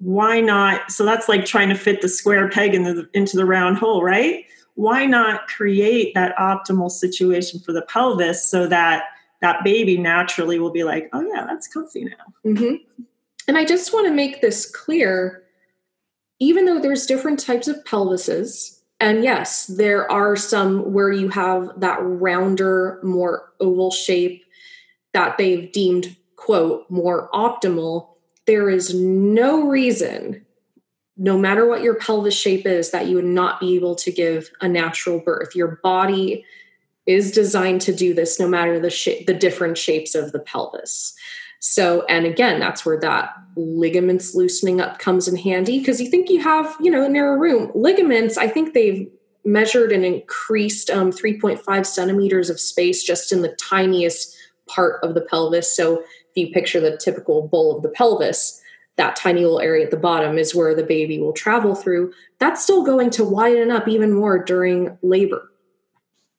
why 0.00 0.40
not 0.40 0.90
so 0.90 1.04
that's 1.04 1.28
like 1.28 1.44
trying 1.44 1.68
to 1.68 1.74
fit 1.74 2.00
the 2.00 2.08
square 2.08 2.48
peg 2.48 2.74
in 2.74 2.84
the, 2.84 3.08
into 3.12 3.36
the 3.36 3.44
round 3.44 3.76
hole 3.76 4.02
right 4.02 4.46
why 4.74 5.04
not 5.04 5.46
create 5.46 6.14
that 6.14 6.34
optimal 6.36 6.90
situation 6.90 7.60
for 7.60 7.72
the 7.72 7.82
pelvis 7.82 8.44
so 8.44 8.66
that 8.66 9.04
that 9.42 9.62
baby 9.62 9.98
naturally 9.98 10.58
will 10.58 10.70
be 10.70 10.84
like 10.84 11.08
oh 11.12 11.20
yeah 11.20 11.44
that's 11.46 11.68
comfy 11.68 12.04
now 12.04 12.50
mm-hmm. 12.50 12.76
and 13.46 13.58
i 13.58 13.64
just 13.64 13.92
want 13.92 14.06
to 14.06 14.12
make 14.12 14.40
this 14.40 14.68
clear 14.70 15.42
even 16.38 16.64
though 16.64 16.80
there's 16.80 17.04
different 17.04 17.38
types 17.38 17.68
of 17.68 17.84
pelvises 17.84 18.80
and 19.00 19.22
yes 19.22 19.66
there 19.66 20.10
are 20.10 20.34
some 20.34 20.92
where 20.94 21.12
you 21.12 21.28
have 21.28 21.70
that 21.78 21.98
rounder 22.00 22.98
more 23.02 23.52
oval 23.60 23.90
shape 23.90 24.42
that 25.12 25.36
they've 25.36 25.70
deemed 25.72 26.16
quote 26.36 26.86
more 26.88 27.28
optimal 27.34 28.09
there 28.50 28.68
is 28.68 28.92
no 28.92 29.68
reason, 29.68 30.44
no 31.16 31.38
matter 31.38 31.68
what 31.68 31.82
your 31.82 31.94
pelvis 31.94 32.34
shape 32.36 32.66
is, 32.66 32.90
that 32.90 33.06
you 33.06 33.14
would 33.14 33.24
not 33.24 33.60
be 33.60 33.76
able 33.76 33.94
to 33.94 34.10
give 34.10 34.50
a 34.60 34.68
natural 34.68 35.20
birth. 35.20 35.54
Your 35.54 35.78
body 35.84 36.44
is 37.06 37.30
designed 37.30 37.80
to 37.82 37.94
do 37.94 38.12
this 38.12 38.40
no 38.40 38.48
matter 38.48 38.80
the 38.80 38.90
shape, 38.90 39.28
the 39.28 39.34
different 39.34 39.78
shapes 39.78 40.16
of 40.16 40.32
the 40.32 40.40
pelvis. 40.40 41.14
So, 41.60 42.04
and 42.06 42.26
again, 42.26 42.58
that's 42.58 42.84
where 42.84 42.98
that 42.98 43.36
ligaments 43.54 44.34
loosening 44.34 44.80
up 44.80 44.98
comes 44.98 45.28
in 45.28 45.36
handy 45.36 45.78
because 45.78 46.00
you 46.00 46.10
think 46.10 46.28
you 46.28 46.42
have, 46.42 46.76
you 46.80 46.90
know, 46.90 47.04
a 47.04 47.08
narrow 47.08 47.38
room. 47.38 47.70
Ligaments, 47.72 48.36
I 48.36 48.48
think 48.48 48.74
they've 48.74 49.08
measured 49.44 49.92
and 49.92 50.04
increased 50.04 50.90
um, 50.90 51.12
3.5 51.12 51.86
centimeters 51.86 52.50
of 52.50 52.58
space 52.58 53.04
just 53.04 53.30
in 53.30 53.42
the 53.42 53.56
tiniest 53.60 54.36
part 54.66 55.04
of 55.04 55.14
the 55.14 55.20
pelvis. 55.20 55.76
So 55.76 56.02
you 56.34 56.50
picture 56.50 56.80
the 56.80 56.96
typical 56.96 57.48
bowl 57.48 57.76
of 57.76 57.82
the 57.82 57.88
pelvis, 57.88 58.60
that 58.96 59.16
tiny 59.16 59.40
little 59.40 59.60
area 59.60 59.84
at 59.84 59.90
the 59.90 59.96
bottom 59.96 60.38
is 60.38 60.54
where 60.54 60.74
the 60.74 60.82
baby 60.82 61.18
will 61.18 61.32
travel 61.32 61.74
through. 61.74 62.12
That's 62.38 62.62
still 62.62 62.84
going 62.84 63.10
to 63.10 63.24
widen 63.24 63.70
up 63.70 63.88
even 63.88 64.12
more 64.12 64.42
during 64.42 64.98
labor. 65.02 65.50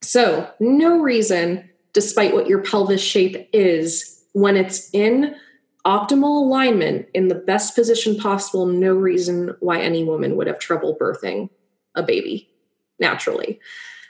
So, 0.04 0.50
no 0.60 1.00
reason, 1.00 1.70
despite 1.94 2.34
what 2.34 2.48
your 2.48 2.62
pelvis 2.62 3.02
shape 3.02 3.50
is, 3.54 4.24
when 4.34 4.58
it's 4.58 4.90
in 4.94 5.36
optimal 5.86 6.44
alignment 6.44 7.08
in 7.14 7.28
the 7.28 7.36
best 7.36 7.76
position 7.76 8.18
possible, 8.18 8.66
no 8.66 8.94
reason 8.94 9.56
why 9.60 9.80
any 9.82 10.04
woman 10.04 10.36
would 10.36 10.48
have 10.48 10.60
trouble 10.60 10.98
birthing 11.00 11.50
a 11.96 12.04
baby 12.04 12.50
naturally. 13.00 13.60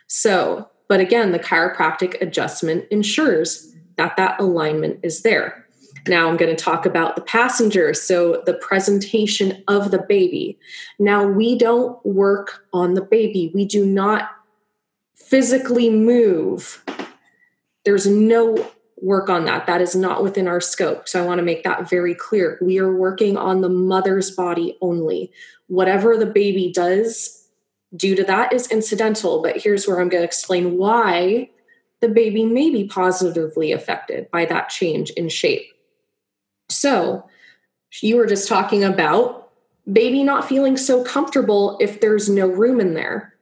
So, 0.07 0.69
but 0.87 0.99
again, 0.99 1.31
the 1.31 1.39
chiropractic 1.39 2.21
adjustment 2.21 2.85
ensures 2.91 3.73
that 3.97 4.17
that 4.17 4.39
alignment 4.39 4.99
is 5.03 5.21
there. 5.21 5.60
Now 6.07 6.27
I'm 6.27 6.37
going 6.37 6.55
to 6.55 6.61
talk 6.61 6.85
about 6.85 7.15
the 7.15 7.21
passenger. 7.21 7.93
So, 7.93 8.43
the 8.45 8.55
presentation 8.55 9.63
of 9.67 9.91
the 9.91 9.99
baby. 9.99 10.57
Now, 10.99 11.25
we 11.25 11.57
don't 11.57 12.03
work 12.05 12.65
on 12.73 12.93
the 12.95 13.01
baby, 13.01 13.51
we 13.53 13.65
do 13.65 13.85
not 13.85 14.29
physically 15.15 15.89
move. 15.89 16.83
There's 17.85 18.05
no 18.05 18.69
work 18.97 19.29
on 19.29 19.45
that. 19.45 19.65
That 19.65 19.81
is 19.81 19.95
not 19.95 20.23
within 20.23 20.47
our 20.47 20.61
scope. 20.61 21.07
So, 21.07 21.21
I 21.21 21.25
want 21.25 21.39
to 21.39 21.45
make 21.45 21.63
that 21.63 21.89
very 21.89 22.15
clear. 22.15 22.57
We 22.61 22.79
are 22.79 22.93
working 22.93 23.37
on 23.37 23.61
the 23.61 23.69
mother's 23.69 24.31
body 24.31 24.77
only. 24.81 25.31
Whatever 25.67 26.17
the 26.17 26.25
baby 26.25 26.71
does 26.71 27.47
due 27.95 28.15
to 28.15 28.23
that 28.23 28.53
is 28.53 28.71
incidental. 28.71 29.41
But 29.41 29.57
here's 29.57 29.87
where 29.87 29.99
I'm 29.99 30.09
going 30.09 30.21
to 30.21 30.27
explain 30.27 30.77
why 30.77 31.49
the 31.99 32.09
baby 32.09 32.45
may 32.45 32.69
be 32.69 32.85
positively 32.85 33.71
affected 33.71 34.29
by 34.31 34.45
that 34.45 34.69
change 34.69 35.11
in 35.11 35.29
shape. 35.29 35.71
So, 36.71 37.27
you 38.01 38.15
were 38.15 38.25
just 38.25 38.47
talking 38.47 38.83
about 38.83 39.51
baby 39.91 40.23
not 40.23 40.47
feeling 40.47 40.77
so 40.77 41.03
comfortable 41.03 41.77
if 41.81 41.99
there's 41.99 42.29
no 42.29 42.47
room 42.47 42.79
in 42.79 42.93
there, 42.93 43.35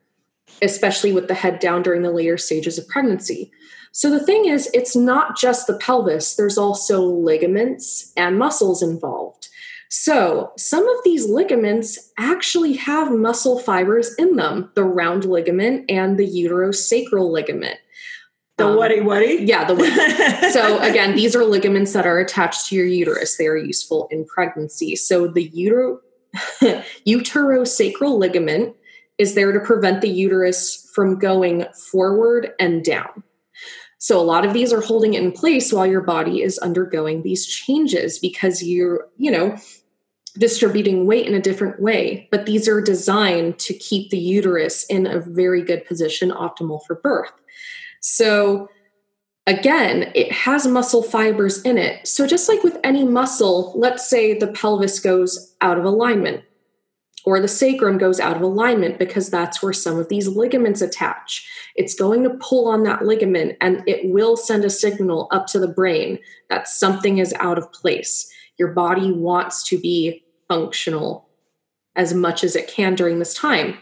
especially 0.62 1.12
with 1.12 1.28
the 1.28 1.36
head 1.36 1.60
down 1.60 1.84
during 1.84 2.02
the 2.02 2.12
later 2.12 2.38
stages 2.38 2.78
of 2.78 2.88
pregnancy. 2.88 3.52
So, 3.92 4.10
the 4.10 4.24
thing 4.26 4.46
is, 4.46 4.70
it's 4.74 4.96
not 4.96 5.38
just 5.38 5.68
the 5.68 5.78
pelvis, 5.78 6.36
there's 6.36 6.58
also 6.58 7.02
ligaments 7.02 8.14
and 8.16 8.38
muscles 8.38 8.82
involved. 8.82 9.50
So, 9.90 10.52
some 10.56 10.88
of 10.88 10.98
these 11.04 11.28
ligaments 11.28 12.12
actually 12.18 12.74
have 12.74 13.12
muscle 13.12 13.58
fibers 13.58 14.14
in 14.16 14.36
them 14.36 14.72
the 14.76 14.84
round 14.84 15.26
ligament 15.26 15.90
and 15.90 16.18
the 16.18 16.28
uterosacral 16.28 17.32
ligament. 17.32 17.78
The 18.60 18.68
um, 18.68 18.78
whatty 18.78 19.02
whatty? 19.02 19.40
Yeah, 19.42 19.66
the 19.66 19.76
whatty. 19.76 20.52
so, 20.52 20.80
again, 20.80 21.16
these 21.16 21.36
are 21.36 21.44
ligaments 21.44 21.94
that 21.94 22.06
are 22.06 22.20
attached 22.20 22.68
to 22.68 22.76
your 22.76 22.86
uterus. 22.86 23.38
They 23.38 23.48
are 23.48 23.58
useful 23.58 24.08
in 24.12 24.26
pregnancy. 24.26 24.96
So, 24.96 25.28
the 25.28 25.44
utero, 25.44 26.00
uterosacral 27.08 28.18
ligament 28.20 28.76
is 29.18 29.34
there 29.34 29.52
to 29.52 29.60
prevent 29.60 30.02
the 30.02 30.10
uterus 30.10 30.90
from 30.94 31.20
going 31.20 31.66
forward 31.92 32.54
and 32.60 32.84
down. 32.84 33.24
So 34.02 34.18
a 34.20 34.24
lot 34.24 34.46
of 34.46 34.54
these 34.54 34.72
are 34.72 34.80
holding 34.80 35.14
it 35.14 35.22
in 35.22 35.34
place 35.34 35.74
while 35.74 35.86
your 35.86 36.02
body 36.02 36.42
is 36.42 36.58
undergoing 36.60 37.22
these 37.22 37.46
changes 37.46 38.18
because 38.18 38.64
you're, 38.64 39.08
you 39.18 39.30
know, 39.30 39.58
distributing 40.38 41.06
weight 41.06 41.28
in 41.28 41.34
a 41.34 41.42
different 41.42 41.82
way. 41.82 42.30
But 42.32 42.46
these 42.46 42.68
are 42.70 42.80
designed 42.80 43.60
to 43.60 43.74
keep 43.74 44.10
the 44.10 44.18
uterus 44.18 44.86
in 44.86 45.06
a 45.06 45.20
very 45.20 45.62
good 45.62 45.86
position, 45.86 46.32
optimal 46.32 46.80
for 46.88 46.96
birth. 46.96 47.34
So 48.02 48.70
again, 49.48 50.12
it 50.16 50.32
has 50.32 50.68
muscle 50.68 51.04
fibers 51.04 51.62
in 51.64 51.78
it. 51.78 52.08
So 52.08 52.28
just 52.28 52.48
like 52.48 52.64
with 52.64 52.78
any 52.84 53.04
muscle, 53.04 53.74
let's 53.76 54.08
say 54.08 54.38
the 54.38 54.48
pelvis 54.48 55.00
goes 55.00 55.56
out 55.62 55.78
of 55.78 55.86
alignment 55.86 56.44
or 57.26 57.40
the 57.40 57.48
sacrum 57.48 57.98
goes 57.98 58.20
out 58.20 58.36
of 58.36 58.42
alignment 58.42 58.98
because 58.98 59.30
that's 59.30 59.62
where 59.62 59.74
some 59.74 60.00
of 60.00 60.10
these 60.10 60.28
ligaments 60.28 60.82
attach. 60.82 61.48
It's 61.76 61.94
going 61.94 62.24
to 62.24 62.38
pull 62.40 62.68
on 62.68 62.84
that 62.84 63.06
ligament 63.06 63.58
and 63.60 63.84
it 63.88 64.10
will 64.10 64.38
send 64.38 64.66
a 64.66 64.70
signal 64.70 65.28
up 65.32 65.48
to 65.48 65.60
the 65.60 65.68
brain 65.68 66.20
that 66.50 66.68
something 66.68 67.18
is 67.18 67.34
out 67.40 67.58
of 67.58 67.72
place. 67.72 68.32
Your 68.58 68.70
body 68.74 69.12
wants 69.12 69.64
to 69.70 69.80
be 69.80 70.24
functional 70.48 71.30
as 71.96 72.14
much 72.14 72.44
as 72.44 72.56
it 72.56 72.68
can 72.68 72.96
during 72.96 73.20
this 73.20 73.34
time. 73.34 73.78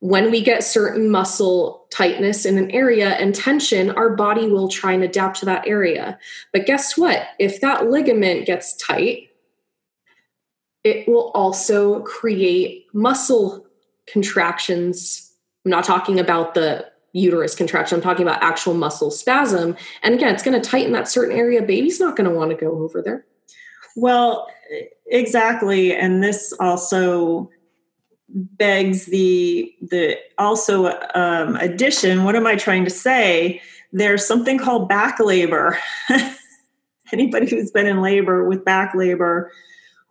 When 0.00 0.30
we 0.30 0.42
get 0.42 0.62
certain 0.62 1.10
muscle 1.10 1.86
tightness 1.90 2.44
in 2.44 2.56
an 2.56 2.70
area 2.70 3.10
and 3.10 3.34
tension, 3.34 3.90
our 3.90 4.14
body 4.14 4.46
will 4.46 4.68
try 4.68 4.92
and 4.92 5.02
adapt 5.02 5.40
to 5.40 5.46
that 5.46 5.66
area. 5.66 6.18
But 6.52 6.66
guess 6.66 6.96
what? 6.96 7.26
If 7.38 7.60
that 7.62 7.90
ligament 7.90 8.46
gets 8.46 8.76
tight, 8.76 9.30
it 10.84 11.08
will 11.08 11.32
also 11.34 12.00
create 12.02 12.86
muscle 12.94 13.66
contractions. 14.06 15.32
I'm 15.64 15.70
not 15.70 15.84
talking 15.84 16.20
about 16.20 16.54
the 16.54 16.86
uterus 17.12 17.54
contraction, 17.54 17.96
I'm 17.96 18.02
talking 18.02 18.26
about 18.26 18.42
actual 18.42 18.74
muscle 18.74 19.10
spasm. 19.10 19.76
And 20.02 20.14
again, 20.14 20.32
it's 20.32 20.42
going 20.42 20.60
to 20.60 20.68
tighten 20.68 20.92
that 20.92 21.08
certain 21.08 21.36
area. 21.36 21.62
Baby's 21.62 21.98
not 21.98 22.16
going 22.16 22.28
to 22.30 22.36
want 22.36 22.50
to 22.50 22.56
go 22.56 22.82
over 22.82 23.02
there. 23.02 23.26
Well, 23.96 24.46
exactly. 25.06 25.94
And 25.94 26.22
this 26.22 26.52
also 26.60 27.50
begs 28.30 29.06
the 29.06 29.74
the 29.80 30.18
also 30.36 30.86
um, 31.14 31.56
addition 31.56 32.24
what 32.24 32.36
am 32.36 32.46
i 32.46 32.54
trying 32.54 32.84
to 32.84 32.90
say 32.90 33.60
there's 33.92 34.26
something 34.26 34.58
called 34.58 34.88
back 34.88 35.18
labor 35.18 35.78
anybody 37.12 37.48
who's 37.48 37.70
been 37.70 37.86
in 37.86 38.02
labor 38.02 38.46
with 38.46 38.64
back 38.64 38.94
labor 38.94 39.50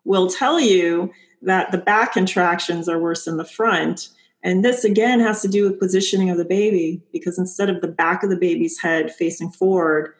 will 0.03 0.29
tell 0.29 0.59
you 0.59 1.11
that 1.41 1.71
the 1.71 1.77
back 1.77 2.13
contractions 2.13 2.89
are 2.89 2.99
worse 2.99 3.25
than 3.25 3.37
the 3.37 3.45
front. 3.45 4.09
And 4.43 4.63
this 4.63 4.83
again 4.83 5.19
has 5.19 5.41
to 5.41 5.47
do 5.47 5.63
with 5.63 5.79
positioning 5.79 6.29
of 6.29 6.37
the 6.37 6.45
baby 6.45 7.01
because 7.11 7.37
instead 7.37 7.69
of 7.69 7.81
the 7.81 7.87
back 7.87 8.23
of 8.23 8.29
the 8.29 8.37
baby's 8.37 8.79
head 8.79 9.13
facing 9.13 9.51
forward, 9.51 10.13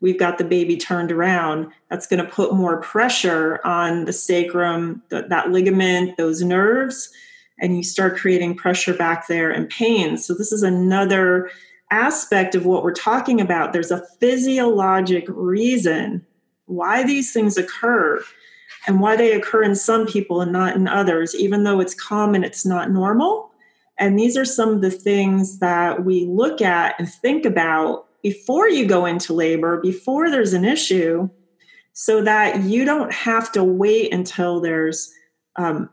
we've 0.00 0.18
got 0.18 0.38
the 0.38 0.44
baby 0.44 0.76
turned 0.76 1.12
around. 1.12 1.70
That's 1.88 2.06
going 2.06 2.24
to 2.24 2.30
put 2.30 2.54
more 2.54 2.80
pressure 2.80 3.60
on 3.64 4.04
the 4.04 4.12
sacrum, 4.12 5.02
that 5.10 5.50
ligament, 5.50 6.16
those 6.16 6.42
nerves, 6.42 7.10
and 7.58 7.76
you 7.76 7.82
start 7.82 8.16
creating 8.16 8.56
pressure 8.56 8.94
back 8.94 9.28
there 9.28 9.50
and 9.50 9.68
pain. 9.68 10.16
So, 10.16 10.34
this 10.34 10.52
is 10.52 10.62
another 10.62 11.50
aspect 11.90 12.54
of 12.54 12.64
what 12.64 12.82
we're 12.82 12.92
talking 12.92 13.40
about. 13.40 13.72
There's 13.72 13.90
a 13.90 14.06
physiologic 14.20 15.24
reason 15.28 16.24
why 16.66 17.02
these 17.02 17.32
things 17.32 17.56
occur 17.56 18.22
and 18.86 19.00
why 19.00 19.16
they 19.16 19.32
occur 19.32 19.62
in 19.62 19.74
some 19.74 20.06
people 20.06 20.40
and 20.40 20.52
not 20.52 20.76
in 20.76 20.88
others, 20.88 21.34
even 21.34 21.64
though 21.64 21.80
it's 21.80 21.94
common, 21.94 22.44
it's 22.44 22.64
not 22.64 22.90
normal. 22.90 23.50
And 23.98 24.18
these 24.18 24.36
are 24.36 24.46
some 24.46 24.70
of 24.70 24.80
the 24.80 24.90
things 24.90 25.58
that 25.58 26.04
we 26.04 26.24
look 26.24 26.62
at 26.62 26.94
and 26.98 27.12
think 27.12 27.44
about 27.44 28.06
before 28.22 28.68
you 28.68 28.86
go 28.86 29.06
into 29.06 29.32
labor, 29.32 29.80
before 29.80 30.30
there's 30.30 30.52
an 30.52 30.64
issue, 30.64 31.28
so 31.92 32.22
that 32.22 32.62
you 32.62 32.84
don't 32.84 33.12
have 33.12 33.50
to 33.52 33.64
wait 33.64 34.12
until 34.12 34.60
there's 34.60 35.12
um, 35.56 35.90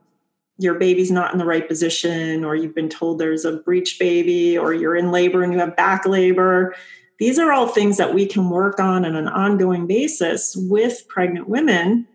your 0.59 0.75
baby's 0.75 1.11
not 1.11 1.31
in 1.31 1.39
the 1.39 1.45
right 1.45 1.67
position, 1.67 2.43
or 2.43 2.55
you've 2.55 2.75
been 2.75 2.89
told 2.89 3.19
there's 3.19 3.45
a 3.45 3.57
breech 3.57 3.97
baby, 3.99 4.57
or 4.57 4.73
you're 4.73 4.95
in 4.95 5.11
labor 5.11 5.43
and 5.43 5.53
you 5.53 5.59
have 5.59 5.75
back 5.75 6.05
labor. 6.05 6.75
These 7.19 7.39
are 7.39 7.51
all 7.51 7.67
things 7.67 7.97
that 7.97 8.13
we 8.13 8.25
can 8.25 8.49
work 8.49 8.79
on 8.79 9.05
on 9.05 9.15
an 9.15 9.27
ongoing 9.27 9.87
basis 9.87 10.55
with 10.55 11.07
pregnant 11.07 11.49
women 11.49 12.07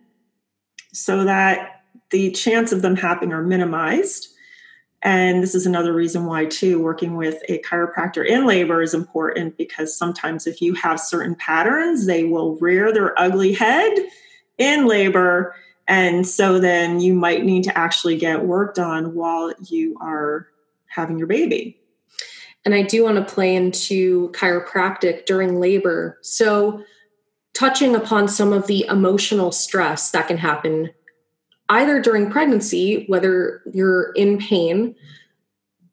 so 0.92 1.24
that 1.24 1.82
the 2.10 2.30
chance 2.30 2.72
of 2.72 2.82
them 2.82 2.96
happening 2.96 3.32
are 3.32 3.42
minimized. 3.42 4.28
And 5.02 5.42
this 5.42 5.54
is 5.54 5.66
another 5.66 5.92
reason 5.92 6.26
why, 6.26 6.44
too, 6.44 6.80
working 6.80 7.16
with 7.16 7.42
a 7.48 7.58
chiropractor 7.62 8.24
in 8.24 8.46
labor 8.46 8.82
is 8.82 8.94
important 8.94 9.56
because 9.56 9.96
sometimes 9.96 10.46
if 10.46 10.62
you 10.62 10.74
have 10.74 11.00
certain 11.00 11.34
patterns, 11.34 12.06
they 12.06 12.24
will 12.24 12.56
rear 12.56 12.92
their 12.92 13.18
ugly 13.20 13.52
head 13.52 13.92
in 14.58 14.86
labor. 14.86 15.56
And 15.88 16.24
so 16.26 16.60
then 16.60 17.00
you 17.00 17.14
might 17.14 17.44
need 17.44 17.64
to 17.64 17.76
actually 17.76 18.16
get 18.16 18.46
worked 18.46 18.78
on 18.78 19.14
while 19.14 19.52
you 19.68 19.96
are 20.00 20.46
having 20.86 21.18
your 21.18 21.26
baby. 21.26 21.80
And 22.64 22.74
I 22.74 22.82
do 22.82 23.02
want 23.02 23.16
to 23.16 23.34
play 23.34 23.56
into 23.56 24.30
chiropractic 24.30 25.26
during 25.26 25.58
labor. 25.58 26.18
So, 26.22 26.84
touching 27.54 27.94
upon 27.94 28.28
some 28.28 28.52
of 28.52 28.66
the 28.66 28.86
emotional 28.88 29.52
stress 29.52 30.10
that 30.12 30.28
can 30.28 30.38
happen 30.38 30.90
either 31.72 32.00
during 32.00 32.30
pregnancy, 32.30 33.06
whether 33.08 33.62
you're 33.72 34.12
in 34.12 34.36
pain, 34.38 34.94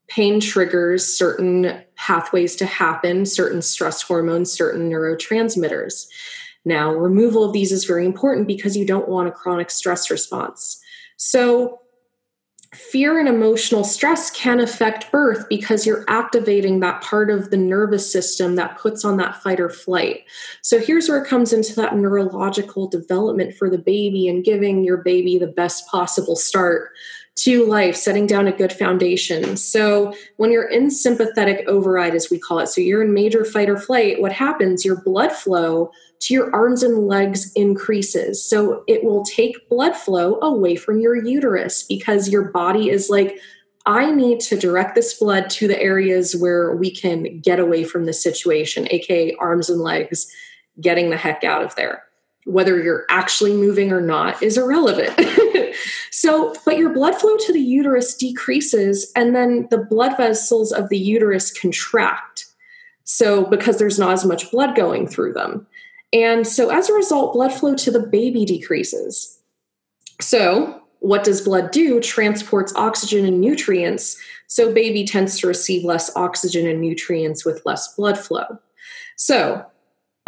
pain 0.08 0.42
triggers 0.42 1.06
certain 1.06 1.82
pathways 1.96 2.56
to 2.58 2.66
happen, 2.66 3.26
certain 3.26 3.62
stress 3.62 4.02
hormones, 4.02 4.52
certain 4.52 4.90
neurotransmitters. 4.90 6.08
Now, 6.66 6.94
removal 6.94 7.46
of 7.46 7.54
these 7.54 7.72
is 7.72 7.86
very 7.86 8.06
important 8.06 8.46
because 8.46 8.76
you 8.76 8.86
don't 8.86 9.08
want 9.08 9.30
a 9.30 9.32
chronic 9.32 9.72
stress 9.72 10.12
response. 10.12 10.82
So, 11.16 11.80
fear 12.74 13.20
and 13.20 13.28
emotional 13.28 13.84
stress 13.84 14.30
can 14.30 14.60
affect 14.60 15.12
birth 15.12 15.48
because 15.50 15.86
you're 15.86 16.06
activating 16.08 16.80
that 16.80 17.02
part 17.02 17.32
of 17.32 17.50
the 17.50 17.58
nervous 17.58 18.12
system 18.12 18.56
that 18.56 18.78
puts 18.78 19.04
on 19.04 19.18
that 19.18 19.42
fight 19.42 19.60
or 19.60 19.70
flight. 19.70 20.24
So 20.62 20.80
here's 20.80 21.10
where 21.10 21.22
it 21.24 21.28
comes 21.28 21.52
into 21.52 21.76
that 21.76 21.96
neurological 21.96 22.88
development 22.88 23.56
for 23.56 23.70
the 23.70 23.80
baby 23.80 24.28
and 24.28 24.44
giving 24.44 24.84
your 24.84 24.98
baby 24.98 25.40
the 25.40 25.48
best 25.48 25.88
possible 25.88 26.36
start 26.36 26.92
to 27.44 27.66
life, 27.66 27.96
setting 27.96 28.28
down 28.28 28.48
a 28.48 28.52
good 28.52 28.74
foundation. 28.74 29.56
So, 29.56 30.14
when 30.38 30.52
you're 30.52 30.70
in 30.70 30.92
sympathetic 30.92 31.68
override, 31.68 32.16
as 32.16 32.30
we 32.30 32.40
call 32.40 32.60
it, 32.60 32.68
so 32.68 32.82
you're 32.82 33.04
in 33.04 33.14
major 33.14 33.46
fight 33.46 33.70
or 33.70 33.78
flight, 33.78 34.22
what 34.22 34.32
happens? 34.32 34.84
Your 34.84 35.02
blood 35.02 35.32
flow 35.32 35.92
to 36.22 36.34
your 36.34 36.54
arms 36.54 36.84
and 36.84 37.08
legs 37.08 37.54
increases. 37.54 38.44
So, 38.44 38.84
it 38.88 39.04
will 39.04 39.24
take 39.24 39.70
blood 39.70 39.96
flow 39.96 40.40
away 40.42 40.76
from 40.76 41.00
your 41.00 41.16
uterus 41.16 41.84
because 41.84 42.30
your 42.30 42.52
body 42.52 42.90
is 42.90 43.10
like, 43.10 43.40
I 43.86 44.12
need 44.12 44.42
to 44.42 44.58
direct 44.58 44.96
this 44.96 45.18
blood 45.18 45.50
to 45.52 45.68
the 45.68 45.82
areas 45.82 46.36
where 46.36 46.76
we 46.76 46.92
can 46.92 47.40
get 47.40 47.60
away 47.60 47.84
from 47.84 48.06
the 48.06 48.14
situation, 48.14 48.88
aka 48.92 49.36
arms 49.40 49.70
and 49.70 49.80
legs, 49.82 50.28
getting 50.82 51.10
the 51.10 51.18
heck 51.18 51.44
out 51.44 51.64
of 51.64 51.76
there. 51.76 52.04
Whether 52.50 52.82
you're 52.82 53.06
actually 53.10 53.54
moving 53.54 53.92
or 53.92 54.02
not 54.02 54.42
is 54.42 54.58
irrelevant. 54.58 55.20
So, 56.12 56.54
but 56.66 56.78
your 56.78 56.94
blood 56.94 57.16
flow 57.16 57.38
to 57.38 57.54
the 57.54 57.62
uterus 57.62 58.14
decreases, 58.14 59.10
and 59.16 59.34
then 59.34 59.68
the 59.70 59.78
blood 59.78 60.18
vessels 60.18 60.74
of 60.74 60.90
the 60.90 60.98
uterus 60.98 61.50
contract. 61.58 62.46
So, 63.06 63.46
because 63.46 63.80
there's 63.80 63.98
not 63.98 64.12
as 64.12 64.26
much 64.26 64.52
blood 64.52 64.76
going 64.76 65.08
through 65.08 65.32
them. 65.32 65.66
And 66.12 66.46
so, 66.46 66.72
as 66.72 66.90
a 66.90 66.94
result, 66.94 67.34
blood 67.34 67.54
flow 67.54 67.74
to 67.76 67.90
the 67.90 68.06
baby 68.06 68.44
decreases. 68.44 69.40
So, 70.20 70.82
what 71.00 71.24
does 71.24 71.40
blood 71.40 71.72
do? 71.72 72.02
Transports 72.02 72.74
oxygen 72.76 73.26
and 73.26 73.40
nutrients. 73.40 74.18
So, 74.48 74.74
baby 74.74 75.06
tends 75.06 75.40
to 75.40 75.48
receive 75.48 75.86
less 75.86 76.14
oxygen 76.18 76.68
and 76.68 76.82
nutrients 76.82 77.46
with 77.46 77.62
less 77.66 77.96
blood 77.96 78.20
flow. 78.20 78.60
So, 79.16 79.66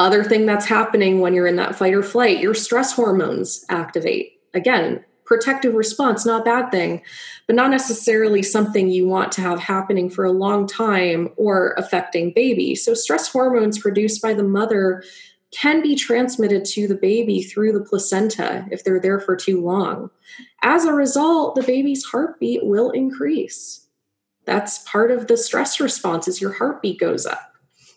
other 0.02 0.24
thing 0.24 0.46
that's 0.46 0.66
happening 0.66 1.20
when 1.20 1.34
you're 1.34 1.48
in 1.48 1.56
that 1.58 1.76
fight 1.76 1.94
or 1.94 2.04
flight, 2.04 2.40
your 2.40 2.54
stress 2.54 2.94
hormones 2.94 3.66
activate. 3.70 4.34
Again, 4.54 5.04
protective 5.26 5.74
response, 5.74 6.26
not 6.26 6.42
a 6.42 6.44
bad 6.44 6.72
thing, 6.72 7.02
but 7.48 7.56
not 7.56 7.70
necessarily 7.70 8.44
something 8.44 8.90
you 8.90 9.08
want 9.08 9.32
to 9.32 9.42
have 9.42 9.60
happening 9.60 10.10
for 10.10 10.26
a 10.26 10.32
long 10.32 10.68
time 10.68 11.30
or 11.38 11.74
affecting 11.78 12.34
baby. 12.34 12.76
So, 12.76 12.94
stress 12.94 13.30
hormones 13.30 13.80
produced 13.80 14.22
by 14.22 14.34
the 14.34 14.44
mother 14.44 15.04
can 15.52 15.82
be 15.82 15.96
transmitted 15.96 16.66
to 16.66 16.88
the 16.88 16.96
baby 16.96 17.44
through 17.44 17.74
the 17.74 17.84
placenta 17.84 18.66
if 18.72 18.84
they're 18.84 19.00
there 19.00 19.20
for 19.20 19.36
too 19.36 19.62
long. 19.62 20.10
As 20.64 20.86
a 20.86 20.94
result, 20.94 21.56
the 21.56 21.64
baby's 21.64 22.06
heartbeat 22.06 22.66
will 22.66 22.90
increase. 22.92 23.88
That's 24.46 24.80
part 24.80 25.12
of 25.12 25.28
the 25.28 25.38
stress 25.38 25.80
response 25.80 26.28
is 26.28 26.42
your 26.42 26.54
heartbeat 26.54 27.00
goes 27.00 27.26
up. 27.26 27.54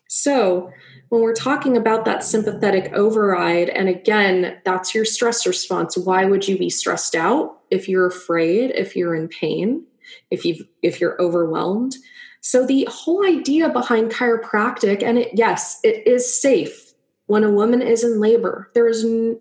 So, 0.08 0.70
when 1.14 1.22
we're 1.22 1.32
talking 1.32 1.76
about 1.76 2.04
that 2.06 2.24
sympathetic 2.24 2.92
override, 2.92 3.68
and 3.68 3.88
again, 3.88 4.58
that's 4.64 4.96
your 4.96 5.04
stress 5.04 5.46
response. 5.46 5.96
Why 5.96 6.24
would 6.24 6.48
you 6.48 6.58
be 6.58 6.68
stressed 6.68 7.14
out 7.14 7.60
if 7.70 7.88
you're 7.88 8.06
afraid, 8.06 8.72
if 8.72 8.96
you're 8.96 9.14
in 9.14 9.28
pain, 9.28 9.86
if 10.32 10.44
you 10.44 10.66
if 10.82 11.00
you're 11.00 11.20
overwhelmed? 11.22 11.94
So 12.40 12.66
the 12.66 12.88
whole 12.90 13.24
idea 13.24 13.68
behind 13.68 14.10
chiropractic, 14.10 15.04
and 15.04 15.18
it, 15.18 15.30
yes, 15.34 15.78
it 15.84 16.04
is 16.04 16.42
safe 16.42 16.92
when 17.26 17.44
a 17.44 17.52
woman 17.52 17.80
is 17.80 18.02
in 18.02 18.20
labor. 18.20 18.72
There 18.74 18.88
is. 18.88 19.04
N- 19.04 19.40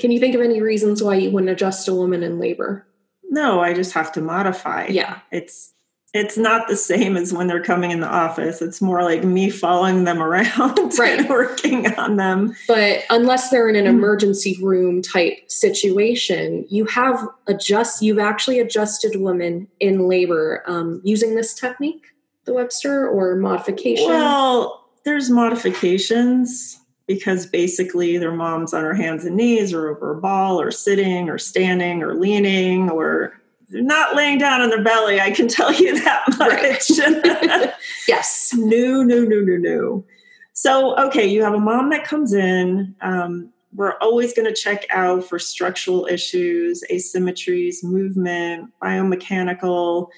Can 0.00 0.10
you 0.10 0.18
think 0.18 0.34
of 0.34 0.40
any 0.40 0.60
reasons 0.60 1.00
why 1.00 1.14
you 1.14 1.30
wouldn't 1.30 1.52
adjust 1.52 1.86
a 1.86 1.94
woman 1.94 2.24
in 2.24 2.40
labor? 2.40 2.88
No, 3.30 3.60
I 3.60 3.72
just 3.72 3.92
have 3.92 4.10
to 4.12 4.20
modify. 4.20 4.88
Yeah, 4.88 5.20
it's 5.30 5.74
it's 6.16 6.36
not 6.36 6.68
the 6.68 6.76
same 6.76 7.16
as 7.16 7.32
when 7.32 7.46
they're 7.46 7.62
coming 7.62 7.90
in 7.90 8.00
the 8.00 8.08
office. 8.08 8.62
It's 8.62 8.80
more 8.80 9.02
like 9.02 9.24
me 9.24 9.50
following 9.50 10.04
them 10.04 10.22
around 10.22 10.78
right. 10.98 11.20
and 11.20 11.28
working 11.28 11.92
on 11.94 12.16
them. 12.16 12.56
But 12.68 13.04
unless 13.10 13.50
they're 13.50 13.68
in 13.68 13.76
an 13.76 13.84
mm-hmm. 13.84 13.96
emergency 13.96 14.58
room 14.62 15.02
type 15.02 15.50
situation, 15.50 16.66
you 16.68 16.86
have 16.86 17.26
adjust. 17.46 18.02
You've 18.02 18.18
actually 18.18 18.60
adjusted 18.60 19.20
women 19.20 19.68
in 19.80 20.08
labor 20.08 20.62
um, 20.66 21.00
using 21.04 21.34
this 21.34 21.54
technique, 21.54 22.06
the 22.44 22.54
Webster, 22.54 23.08
or 23.08 23.36
modification. 23.36 24.08
Well, 24.08 24.88
there's 25.04 25.30
modifications 25.30 26.80
because 27.06 27.46
basically 27.46 28.18
their 28.18 28.32
mom's 28.32 28.74
on 28.74 28.82
her 28.82 28.94
hands 28.94 29.24
and 29.24 29.36
knees 29.36 29.72
or 29.72 29.88
over 29.88 30.12
a 30.12 30.20
ball 30.20 30.60
or 30.60 30.70
sitting 30.70 31.28
or 31.28 31.38
standing 31.38 32.02
or 32.02 32.14
leaning 32.14 32.90
or 32.90 33.40
they're 33.68 33.82
not 33.82 34.14
laying 34.14 34.38
down 34.38 34.60
on 34.60 34.68
their 34.68 34.82
belly. 34.82 35.20
I 35.20 35.30
can 35.30 35.48
tell 35.48 35.72
you 35.72 36.00
that 36.04 36.24
much. 36.38 36.90
Right. 36.98 37.72
yes. 38.08 38.52
No, 38.54 39.02
no, 39.02 39.20
no, 39.20 39.40
no, 39.40 39.56
no. 39.56 40.04
So, 40.52 40.96
okay, 40.96 41.26
you 41.26 41.42
have 41.42 41.54
a 41.54 41.60
mom 41.60 41.90
that 41.90 42.04
comes 42.04 42.32
in. 42.32 42.94
Um, 43.02 43.52
we're 43.74 43.98
always 43.98 44.32
going 44.32 44.48
to 44.48 44.58
check 44.58 44.86
out 44.90 45.24
for 45.24 45.38
structural 45.38 46.06
issues, 46.06 46.82
asymmetries, 46.90 47.84
movement, 47.84 48.70
biomechanical 48.82 50.08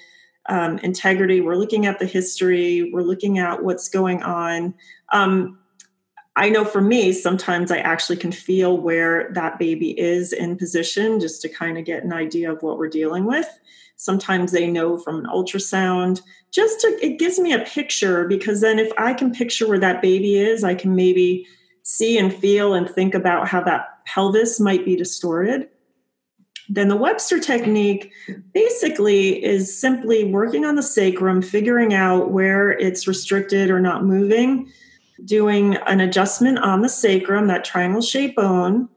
um, 0.49 0.79
integrity. 0.79 1.41
We're 1.41 1.57
looking 1.57 1.87
at 1.87 1.99
the 1.99 2.07
history. 2.07 2.91
We're 2.93 3.03
looking 3.03 3.39
at 3.39 3.65
what's 3.65 3.89
going 3.89 4.23
on. 4.23 4.75
Um, 5.13 5.59
I 6.39 6.51
know 6.51 6.65
for 6.65 6.81
me, 6.81 7.13
sometimes 7.13 7.73
I 7.73 7.79
actually 7.79 8.17
can 8.17 8.31
feel 8.31 8.79
where 8.79 9.29
that 9.35 9.59
baby 9.59 9.99
is 9.99 10.33
in 10.33 10.57
position 10.57 11.19
just 11.19 11.43
to 11.43 11.49
kind 11.49 11.77
of 11.77 11.85
get 11.85 12.05
an 12.05 12.13
idea 12.13 12.53
of 12.53 12.63
what 12.63 12.79
we're 12.79 12.89
dealing 12.89 13.25
with. 13.25 13.49
Sometimes 13.97 14.53
they 14.53 14.69
know 14.69 14.97
from 14.97 15.19
an 15.19 15.27
ultrasound, 15.27 16.23
just 16.53 16.81
to, 16.83 16.97
it 17.03 17.19
gives 17.19 17.41
me 17.41 17.53
a 17.53 17.65
picture 17.65 18.29
because 18.29 18.61
then 18.61 18.79
if 18.79 18.93
I 18.97 19.15
can 19.15 19.33
picture 19.33 19.67
where 19.67 19.81
that 19.81 20.01
baby 20.01 20.37
is, 20.37 20.63
I 20.63 20.77
can 20.77 20.95
maybe 20.95 21.45
see 21.83 22.17
and 22.17 22.33
feel 22.33 22.73
and 22.73 22.89
think 22.89 23.15
about 23.15 23.49
how 23.49 23.61
that 23.65 24.05
pelvis 24.07 24.61
might 24.61 24.85
be 24.85 24.95
distorted. 24.95 25.69
Then 26.69 26.87
the 26.87 26.97
Webster 26.97 27.41
technique 27.41 28.13
basically 28.55 29.45
is 29.45 29.77
simply 29.77 30.23
working 30.23 30.65
on 30.65 30.77
the 30.77 30.85
sacrum, 30.85 31.43
figuring 31.43 31.95
out 31.95 32.31
where 32.31 32.71
it's 32.71 33.09
restricted 33.09 33.71
or 33.71 33.81
not 33.81 34.05
moving 34.05 34.71
doing 35.25 35.77
an 35.87 36.01
adjustment 36.01 36.59
on 36.59 36.81
the 36.81 36.89
sacrum, 36.89 37.47
that 37.49 37.65
triangle 37.65 38.03
shaped 38.03 38.37
bone, 38.37 38.89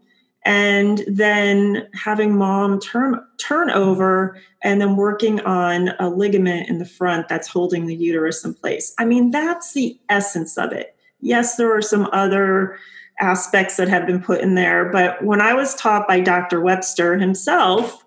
and 0.44 1.04
then 1.08 1.88
having 1.94 2.36
mom 2.36 2.80
turn 2.80 3.24
turn 3.40 3.70
over 3.70 4.38
and 4.64 4.82
then 4.82 4.96
working 4.96 5.40
on 5.42 5.90
a 6.00 6.10
ligament 6.10 6.68
in 6.70 6.80
the 6.80 6.86
front 6.86 7.28
that's 7.28 7.48
holding 7.48 7.86
the 7.86 7.96
uterus 7.96 8.44
in 8.44 8.54
place. 8.54 8.94
I 8.98 9.06
mean, 9.06 9.32
that's 9.32 9.74
the 9.74 10.00
essence 10.10 10.58
of 10.58 10.72
it. 10.72 10.96
Yes, 11.20 11.56
there 11.56 11.76
are 11.76 11.82
some 11.82 12.10
other 12.12 12.78
aspects 13.20 13.78
that 13.78 13.88
have 13.88 14.08
been 14.08 14.22
put 14.22 14.42
in 14.42 14.56
there, 14.56 14.86
but 14.92 15.24
when 15.24 15.42
I 15.42 15.54
was 15.54 15.76
taught 15.76 16.08
by 16.08 16.20
Dr. 16.20 16.60
Webster 16.60 17.18
himself, 17.18 18.04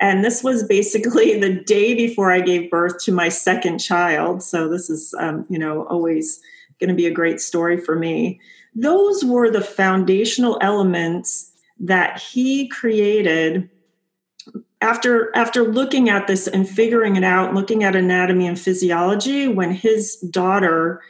and 0.00 0.24
this 0.24 0.42
was 0.42 0.64
basically 0.64 1.38
the 1.40 1.54
day 1.54 1.94
before 1.94 2.32
I 2.32 2.40
gave 2.40 2.70
birth 2.70 3.02
to 3.04 3.12
my 3.12 3.28
second 3.28 3.78
child. 3.78 4.42
So 4.42 4.68
this 4.68 4.90
is, 4.90 5.14
um, 5.18 5.46
you 5.48 5.58
know, 5.58 5.84
always 5.84 6.40
going 6.80 6.88
to 6.88 6.94
be 6.94 7.06
a 7.06 7.12
great 7.12 7.40
story 7.40 7.78
for 7.78 7.96
me. 7.96 8.40
Those 8.74 9.24
were 9.24 9.50
the 9.50 9.60
foundational 9.60 10.58
elements 10.60 11.52
that 11.80 12.20
he 12.20 12.68
created 12.68 13.68
after 14.82 15.34
after 15.36 15.62
looking 15.62 16.08
at 16.08 16.26
this 16.26 16.46
and 16.46 16.68
figuring 16.68 17.16
it 17.16 17.24
out 17.24 17.54
looking 17.54 17.84
at 17.84 17.96
anatomy 17.96 18.46
and 18.46 18.58
physiology 18.58 19.48
when 19.48 19.72
his 19.72 20.16
daughter 20.30 21.02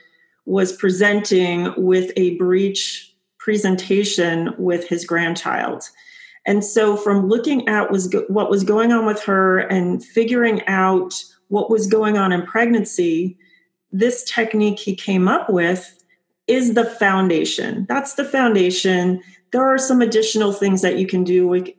was 0.46 0.72
presenting 0.72 1.72
with 1.76 2.12
a 2.16 2.36
breech 2.36 3.14
presentation 3.38 4.52
with 4.58 4.88
his 4.88 5.04
grandchild 5.04 5.84
and 6.46 6.64
so 6.64 6.96
from 6.96 7.28
looking 7.28 7.66
at 7.68 7.90
was 7.90 8.12
what 8.28 8.50
was 8.50 8.64
going 8.64 8.92
on 8.92 9.06
with 9.06 9.22
her 9.22 9.58
and 9.58 10.04
figuring 10.04 10.66
out 10.66 11.14
what 11.48 11.70
was 11.70 11.86
going 11.86 12.16
on 12.16 12.32
in 12.32 12.46
pregnancy 12.46 13.36
this 13.92 14.24
technique 14.24 14.78
he 14.78 14.94
came 14.94 15.28
up 15.28 15.50
with 15.50 15.96
is 16.46 16.74
the 16.74 16.84
foundation. 16.84 17.86
That's 17.88 18.14
the 18.14 18.24
foundation. 18.24 19.22
There 19.52 19.64
are 19.64 19.78
some 19.78 20.00
additional 20.00 20.52
things 20.52 20.82
that 20.82 20.98
you 20.98 21.06
can 21.06 21.24
do 21.24 21.46
with 21.46 21.70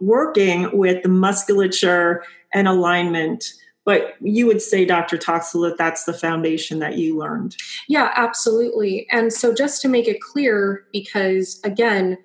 working 0.00 0.76
with 0.76 1.02
the 1.02 1.08
musculature 1.08 2.22
and 2.52 2.68
alignment. 2.68 3.52
But 3.84 4.14
you 4.20 4.46
would 4.46 4.60
say, 4.60 4.84
Dr. 4.84 5.16
Toxel, 5.16 5.68
that 5.68 5.78
that's 5.78 6.04
the 6.04 6.12
foundation 6.12 6.80
that 6.80 6.98
you 6.98 7.16
learned. 7.16 7.56
Yeah, 7.88 8.12
absolutely. 8.16 9.06
And 9.12 9.32
so, 9.32 9.54
just 9.54 9.80
to 9.82 9.88
make 9.88 10.08
it 10.08 10.20
clear, 10.20 10.84
because 10.92 11.60
again, 11.62 12.18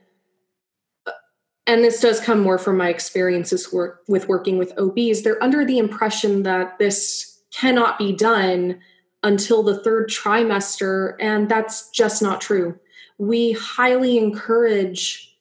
and 1.68 1.84
this 1.84 2.02
does 2.02 2.20
come 2.20 2.42
more 2.42 2.58
from 2.58 2.78
my 2.78 2.90
experiences 2.90 3.72
work, 3.72 4.02
with 4.08 4.28
working 4.28 4.58
with 4.58 4.78
OBs, 4.80 5.22
they're 5.22 5.44
under 5.44 5.64
the 5.64 5.78
impression 5.78 6.42
that 6.44 6.80
this 6.80 7.40
cannot 7.54 8.00
be 8.00 8.12
done 8.12 8.80
until 9.24 9.64
the 9.64 9.82
third 9.84 10.10
trimester, 10.10 11.16
and 11.20 11.48
that's 11.50 11.90
just 11.90 12.22
not 12.22 12.42
true. 12.42 12.80
We 13.18 13.52
highly 13.54 14.18
encourage 14.18 15.38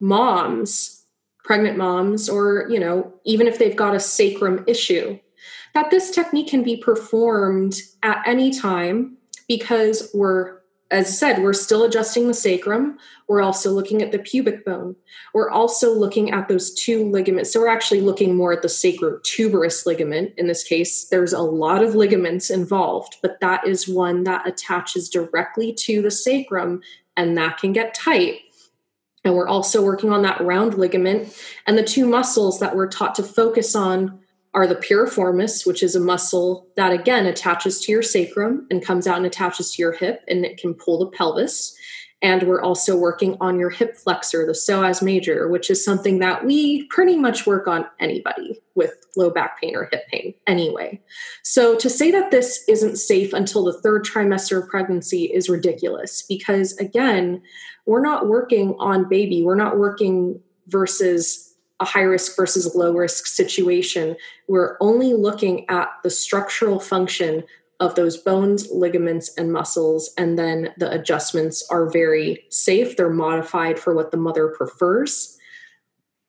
moms, 0.00 1.04
pregnant 1.44 1.78
moms, 1.78 2.28
or, 2.28 2.66
you 2.70 2.78
know, 2.78 3.12
even 3.24 3.46
if 3.46 3.58
they've 3.58 3.76
got 3.76 3.94
a 3.94 4.00
sacrum 4.00 4.64
issue, 4.66 5.18
that 5.74 5.90
this 5.90 6.10
technique 6.10 6.48
can 6.48 6.62
be 6.62 6.76
performed 6.76 7.80
at 8.02 8.22
any 8.26 8.50
time 8.50 9.16
because 9.48 10.10
we're 10.14 10.59
as 10.90 11.06
I 11.06 11.10
said, 11.10 11.42
we're 11.42 11.52
still 11.52 11.84
adjusting 11.84 12.26
the 12.26 12.34
sacrum. 12.34 12.98
We're 13.28 13.42
also 13.42 13.70
looking 13.70 14.02
at 14.02 14.10
the 14.10 14.18
pubic 14.18 14.64
bone. 14.64 14.96
We're 15.32 15.50
also 15.50 15.94
looking 15.94 16.32
at 16.32 16.48
those 16.48 16.74
two 16.74 17.08
ligaments. 17.08 17.52
So 17.52 17.60
we're 17.60 17.68
actually 17.68 18.00
looking 18.00 18.34
more 18.34 18.52
at 18.52 18.62
the 18.62 18.68
sacrotuberous 18.68 19.86
ligament. 19.86 20.32
In 20.36 20.48
this 20.48 20.64
case, 20.64 21.04
there's 21.04 21.32
a 21.32 21.40
lot 21.40 21.84
of 21.84 21.94
ligaments 21.94 22.50
involved, 22.50 23.18
but 23.22 23.38
that 23.40 23.66
is 23.66 23.86
one 23.86 24.24
that 24.24 24.48
attaches 24.48 25.08
directly 25.08 25.72
to 25.74 26.02
the 26.02 26.10
sacrum 26.10 26.82
and 27.16 27.38
that 27.38 27.58
can 27.58 27.72
get 27.72 27.94
tight. 27.94 28.40
And 29.24 29.34
we're 29.34 29.48
also 29.48 29.84
working 29.84 30.12
on 30.12 30.22
that 30.22 30.40
round 30.40 30.74
ligament 30.74 31.36
and 31.66 31.78
the 31.78 31.84
two 31.84 32.06
muscles 32.06 32.58
that 32.58 32.74
we're 32.74 32.88
taught 32.88 33.14
to 33.16 33.22
focus 33.22 33.76
on 33.76 34.18
are 34.52 34.66
the 34.66 34.74
piriformis, 34.74 35.64
which 35.66 35.82
is 35.82 35.94
a 35.94 36.00
muscle 36.00 36.66
that 36.76 36.92
again 36.92 37.26
attaches 37.26 37.80
to 37.80 37.92
your 37.92 38.02
sacrum 38.02 38.66
and 38.70 38.84
comes 38.84 39.06
out 39.06 39.16
and 39.16 39.26
attaches 39.26 39.72
to 39.72 39.82
your 39.82 39.92
hip 39.92 40.22
and 40.28 40.44
it 40.44 40.58
can 40.58 40.74
pull 40.74 40.98
the 40.98 41.16
pelvis. 41.16 41.76
And 42.22 42.42
we're 42.42 42.60
also 42.60 42.96
working 42.96 43.36
on 43.40 43.58
your 43.58 43.70
hip 43.70 43.96
flexor, 43.96 44.44
the 44.44 44.52
psoas 44.52 45.00
major, 45.00 45.48
which 45.48 45.70
is 45.70 45.82
something 45.82 46.18
that 46.18 46.44
we 46.44 46.84
pretty 46.88 47.16
much 47.16 47.46
work 47.46 47.66
on 47.66 47.86
anybody 47.98 48.60
with 48.74 48.92
low 49.16 49.30
back 49.30 49.58
pain 49.58 49.74
or 49.74 49.88
hip 49.90 50.06
pain 50.08 50.34
anyway. 50.46 51.00
So 51.42 51.76
to 51.76 51.88
say 51.88 52.10
that 52.10 52.30
this 52.30 52.62
isn't 52.68 52.96
safe 52.96 53.32
until 53.32 53.64
the 53.64 53.80
third 53.80 54.04
trimester 54.04 54.62
of 54.62 54.68
pregnancy 54.68 55.24
is 55.24 55.48
ridiculous 55.48 56.22
because, 56.28 56.76
again, 56.76 57.40
we're 57.86 58.02
not 58.02 58.28
working 58.28 58.76
on 58.78 59.08
baby, 59.08 59.42
we're 59.42 59.54
not 59.54 59.78
working 59.78 60.40
versus 60.66 61.49
a 61.80 61.84
high 61.84 62.02
risk 62.02 62.36
versus 62.36 62.74
low 62.74 62.92
risk 62.92 63.26
situation. 63.26 64.16
We're 64.48 64.76
only 64.80 65.14
looking 65.14 65.68
at 65.68 65.88
the 66.02 66.10
structural 66.10 66.78
function 66.78 67.44
of 67.80 67.94
those 67.94 68.18
bones, 68.18 68.70
ligaments, 68.70 69.34
and 69.36 69.52
muscles, 69.52 70.10
and 70.18 70.38
then 70.38 70.74
the 70.76 70.92
adjustments 70.92 71.66
are 71.70 71.90
very 71.90 72.44
safe. 72.50 72.96
They're 72.96 73.08
modified 73.08 73.78
for 73.78 73.94
what 73.94 74.10
the 74.10 74.18
mother 74.18 74.48
prefers. 74.48 75.38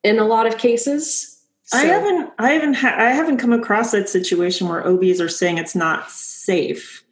In 0.02 0.18
a 0.18 0.24
lot 0.24 0.46
of 0.46 0.56
cases, 0.56 1.28
so. 1.64 1.78
I 1.78 1.84
haven't, 1.84 2.32
I 2.38 2.50
haven't, 2.52 2.74
ha- 2.74 2.96
I 2.98 3.10
haven't 3.10 3.36
come 3.36 3.52
across 3.52 3.92
that 3.92 4.08
situation 4.08 4.68
where 4.68 4.86
OBs 4.86 5.20
are 5.20 5.28
saying 5.28 5.58
it's 5.58 5.74
not 5.74 6.10
safe. 6.10 7.04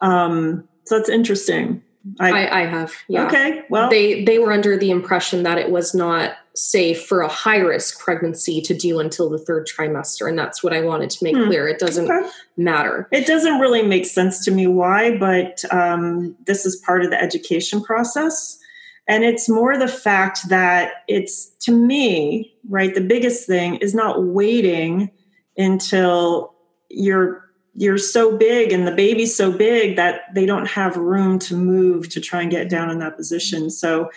Um, 0.00 0.66
so 0.84 0.96
that's 0.96 1.08
interesting. 1.08 1.82
I, 2.20 2.30
I, 2.30 2.60
I 2.60 2.66
have. 2.66 2.92
Yeah. 3.08 3.26
Okay. 3.26 3.62
Well, 3.70 3.88
they 3.88 4.24
they 4.24 4.38
were 4.38 4.52
under 4.52 4.76
the 4.76 4.90
impression 4.90 5.42
that 5.44 5.58
it 5.58 5.70
was 5.70 5.94
not 5.94 6.36
safe 6.54 7.04
for 7.04 7.20
a 7.20 7.28
high 7.28 7.58
risk 7.58 7.98
pregnancy 7.98 8.60
to 8.60 8.74
do 8.74 9.00
until 9.00 9.28
the 9.28 9.38
third 9.38 9.66
trimester, 9.66 10.28
and 10.28 10.38
that's 10.38 10.62
what 10.62 10.72
I 10.72 10.82
wanted 10.82 11.10
to 11.10 11.24
make 11.24 11.36
hmm. 11.36 11.44
clear. 11.44 11.66
It 11.66 11.78
doesn't 11.78 12.10
okay. 12.10 12.28
matter. 12.56 13.08
It 13.10 13.26
doesn't 13.26 13.58
really 13.58 13.82
make 13.82 14.06
sense 14.06 14.44
to 14.44 14.50
me 14.50 14.66
why, 14.66 15.16
but 15.18 15.64
um, 15.72 16.36
this 16.46 16.64
is 16.64 16.76
part 16.76 17.04
of 17.04 17.10
the 17.10 17.20
education 17.20 17.82
process. 17.82 18.58
And 19.06 19.22
it's 19.24 19.48
more 19.48 19.76
the 19.76 19.88
fact 19.88 20.48
that 20.48 21.04
it's 21.08 21.50
to 21.60 21.72
me, 21.72 22.54
right? 22.68 22.94
The 22.94 23.02
biggest 23.02 23.46
thing 23.46 23.76
is 23.76 23.94
not 23.94 24.24
waiting 24.24 25.10
until 25.58 26.54
you're 26.88 27.43
you're 27.74 27.98
so 27.98 28.36
big 28.36 28.72
and 28.72 28.86
the 28.86 28.94
baby's 28.94 29.36
so 29.36 29.50
big 29.50 29.96
that 29.96 30.32
they 30.34 30.46
don't 30.46 30.66
have 30.66 30.96
room 30.96 31.38
to 31.40 31.56
move 31.56 32.08
to 32.10 32.20
try 32.20 32.42
and 32.42 32.50
get 32.50 32.68
down 32.68 32.88
in 32.88 33.00
that 33.00 33.16
position. 33.16 33.68
So 33.68 34.10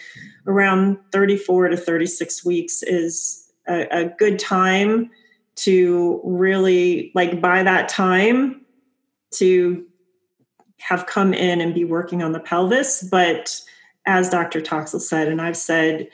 around 0.45 0.97
34 1.11 1.69
to 1.69 1.77
36 1.77 2.45
weeks 2.45 2.83
is 2.83 3.51
a, 3.67 3.87
a 3.89 4.05
good 4.05 4.37
time 4.37 5.09
to 5.55 6.21
really 6.23 7.11
like 7.15 7.41
by 7.41 7.63
that 7.63 7.89
time 7.89 8.61
to 9.31 9.85
have 10.79 11.07
come 11.07 11.33
in 11.33 11.59
and 11.59 11.73
be 11.73 11.83
working 11.83 12.21
on 12.21 12.33
the 12.33 12.39
pelvis. 12.39 13.01
But 13.09 13.59
as 14.05 14.29
Dr. 14.29 14.61
Toxel 14.61 15.01
said, 15.01 15.27
and 15.27 15.41
I've 15.41 15.57
said, 15.57 16.07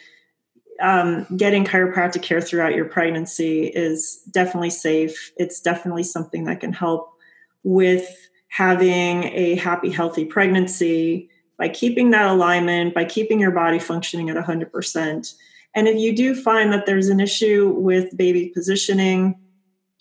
um, 0.82 1.28
getting 1.38 1.66
chiropractic 1.66 2.24
care 2.24 2.42
throughout 2.42 2.74
your 2.74 2.86
pregnancy 2.86 3.68
is 3.68 4.22
definitely 4.32 4.72
safe. 4.72 5.32
It's 5.38 5.62
definitely 5.62 6.04
something 6.04 6.46
that 6.46 6.62
can 6.62 6.74
help 6.74 7.13
with 7.64 8.08
having 8.50 9.24
a 9.26 9.56
happy, 9.56 9.90
healthy 9.90 10.26
pregnancy 10.26 11.30
by 11.58 11.70
keeping 11.70 12.12
that 12.12 12.28
alignment, 12.28 12.94
by 12.94 13.06
keeping 13.06 13.40
your 13.40 13.52
body 13.52 13.80
functioning 13.80 14.30
at 14.30 14.38
100%. 14.38 15.34
And 15.76 15.88
if 15.88 15.98
you 15.98 16.16
do 16.16 16.36
find 16.36 16.72
that 16.72 16.86
there's 16.86 17.10
an 17.10 17.20
issue 17.20 17.74
with 17.76 18.16
baby 18.16 18.52
positioning, 18.54 19.40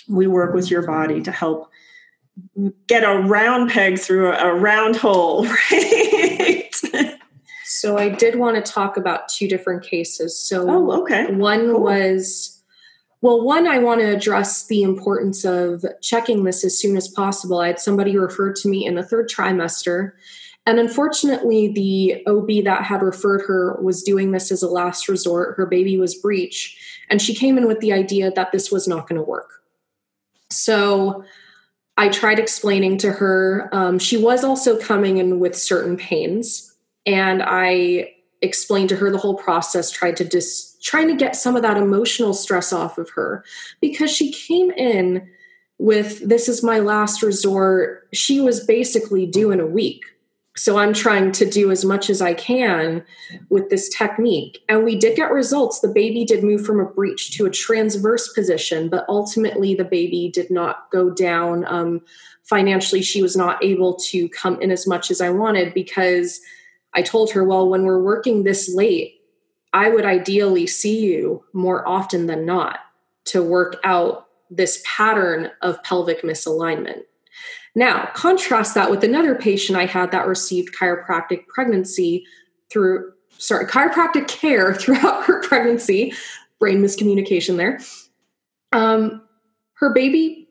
we 0.08 0.26
work 0.26 0.54
with 0.54 0.70
your 0.70 0.86
body 0.86 1.22
to 1.22 1.30
help 1.30 1.70
get 2.86 3.04
a 3.04 3.20
round 3.20 3.70
peg 3.70 3.98
through 3.98 4.32
a, 4.32 4.54
round 4.54 4.96
hole, 4.96 5.46
right? 5.70 6.70
so 7.64 7.98
I 7.98 8.08
did 8.08 8.36
want 8.36 8.62
to 8.64 8.72
talk 8.72 8.96
about 8.96 9.28
two 9.28 9.48
different 9.48 9.82
cases. 9.82 10.38
So 10.38 10.68
oh, 10.68 11.02
okay. 11.02 11.32
one 11.32 11.72
cool. 11.72 11.82
was 11.82 12.51
well, 13.22 13.40
one, 13.40 13.68
I 13.68 13.78
want 13.78 14.00
to 14.00 14.14
address 14.14 14.66
the 14.66 14.82
importance 14.82 15.44
of 15.44 15.84
checking 16.02 16.42
this 16.42 16.64
as 16.64 16.76
soon 16.78 16.96
as 16.96 17.06
possible. 17.06 17.60
I 17.60 17.68
had 17.68 17.78
somebody 17.78 18.16
refer 18.18 18.52
to 18.52 18.68
me 18.68 18.84
in 18.84 18.96
the 18.96 19.04
third 19.04 19.28
trimester, 19.28 20.12
and 20.66 20.80
unfortunately, 20.80 21.68
the 21.68 22.24
OB 22.26 22.64
that 22.64 22.84
had 22.84 23.00
referred 23.00 23.42
her 23.42 23.80
was 23.80 24.02
doing 24.02 24.32
this 24.32 24.50
as 24.50 24.62
a 24.62 24.68
last 24.68 25.08
resort. 25.08 25.56
Her 25.56 25.66
baby 25.66 25.96
was 25.98 26.16
breech, 26.16 26.76
and 27.08 27.22
she 27.22 27.32
came 27.32 27.56
in 27.56 27.68
with 27.68 27.78
the 27.78 27.92
idea 27.92 28.32
that 28.32 28.50
this 28.50 28.72
was 28.72 28.88
not 28.88 29.08
going 29.08 29.20
to 29.20 29.28
work. 29.28 29.62
So 30.50 31.24
I 31.96 32.08
tried 32.08 32.40
explaining 32.40 32.98
to 32.98 33.12
her. 33.12 33.68
Um, 33.72 34.00
she 34.00 34.16
was 34.16 34.42
also 34.42 34.78
coming 34.78 35.18
in 35.18 35.38
with 35.38 35.56
certain 35.56 35.96
pains, 35.96 36.76
and 37.06 37.40
I 37.40 38.14
explained 38.40 38.88
to 38.88 38.96
her 38.96 39.12
the 39.12 39.18
whole 39.18 39.36
process 39.36 39.92
tried 39.92 40.16
to 40.16 40.24
dis 40.24 40.71
trying 40.82 41.08
to 41.08 41.14
get 41.14 41.36
some 41.36 41.56
of 41.56 41.62
that 41.62 41.76
emotional 41.76 42.34
stress 42.34 42.72
off 42.72 42.98
of 42.98 43.10
her 43.10 43.44
because 43.80 44.10
she 44.10 44.32
came 44.32 44.70
in 44.72 45.28
with 45.78 46.28
this 46.28 46.48
is 46.48 46.62
my 46.62 46.78
last 46.78 47.22
resort. 47.22 48.08
She 48.12 48.40
was 48.40 48.64
basically 48.64 49.26
due 49.26 49.50
in 49.50 49.60
a 49.60 49.66
week. 49.66 50.02
So 50.54 50.76
i'm 50.76 50.92
trying 50.92 51.32
to 51.32 51.48
do 51.48 51.70
as 51.70 51.82
much 51.82 52.10
as 52.10 52.20
i 52.20 52.34
can 52.34 53.02
with 53.48 53.70
this 53.70 53.88
technique. 53.88 54.62
And 54.68 54.84
we 54.84 54.96
did 54.96 55.16
get 55.16 55.32
results. 55.32 55.80
The 55.80 55.88
baby 55.88 56.26
did 56.26 56.44
move 56.44 56.66
from 56.66 56.78
a 56.78 56.84
breech 56.84 57.30
to 57.38 57.46
a 57.46 57.50
transverse 57.50 58.30
position 58.34 58.90
but 58.90 59.06
ultimately 59.08 59.74
the 59.74 59.84
baby 59.84 60.30
did 60.32 60.50
not 60.50 60.90
go 60.90 61.08
down. 61.08 61.64
Um, 61.64 62.02
financially 62.42 63.00
she 63.00 63.22
was 63.22 63.34
not 63.34 63.64
able 63.64 63.94
to 63.94 64.28
come 64.28 64.60
in 64.60 64.70
as 64.70 64.86
much 64.86 65.10
as 65.10 65.22
i 65.22 65.30
wanted 65.30 65.72
because 65.72 66.40
I 66.94 67.02
told 67.02 67.30
her, 67.32 67.44
well, 67.44 67.68
when 67.68 67.84
we're 67.84 68.02
working 68.02 68.42
this 68.42 68.72
late, 68.74 69.21
I 69.72 69.88
would 69.88 70.04
ideally 70.04 70.66
see 70.66 71.04
you 71.04 71.44
more 71.52 71.86
often 71.88 72.26
than 72.26 72.44
not 72.44 72.80
to 73.26 73.42
work 73.42 73.76
out 73.84 74.26
this 74.50 74.82
pattern 74.84 75.50
of 75.62 75.82
pelvic 75.82 76.22
misalignment. 76.22 77.02
Now, 77.74 78.10
contrast 78.14 78.74
that 78.74 78.90
with 78.90 79.02
another 79.02 79.34
patient 79.34 79.78
I 79.78 79.86
had 79.86 80.10
that 80.12 80.26
received 80.26 80.74
chiropractic 80.74 81.46
pregnancy 81.46 82.26
through, 82.70 83.12
sorry, 83.38 83.66
chiropractic 83.66 84.28
care 84.28 84.74
throughout 84.78 85.24
her 85.24 85.42
pregnancy, 85.42 86.12
brain 86.58 86.82
miscommunication 86.82 87.56
there. 87.56 87.80
Um, 88.72 89.22
her 89.74 89.92
baby, 89.92 90.48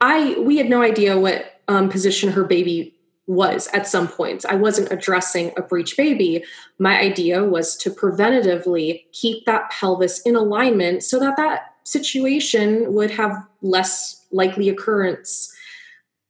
I 0.00 0.36
we 0.38 0.56
had 0.56 0.68
no 0.68 0.82
idea 0.82 1.18
what 1.18 1.60
um, 1.68 1.88
position 1.88 2.32
her 2.32 2.44
baby 2.44 2.93
was 3.26 3.68
at 3.72 3.86
some 3.86 4.08
points. 4.08 4.44
I 4.44 4.54
wasn't 4.54 4.92
addressing 4.92 5.52
a 5.56 5.62
breech 5.62 5.96
baby. 5.96 6.44
My 6.78 7.00
idea 7.00 7.44
was 7.44 7.76
to 7.78 7.90
preventatively 7.90 9.04
keep 9.12 9.46
that 9.46 9.70
pelvis 9.70 10.20
in 10.20 10.36
alignment 10.36 11.02
so 11.02 11.18
that 11.20 11.36
that 11.36 11.74
situation 11.84 12.92
would 12.92 13.10
have 13.10 13.46
less 13.62 14.26
likely 14.30 14.68
occurrence 14.68 15.54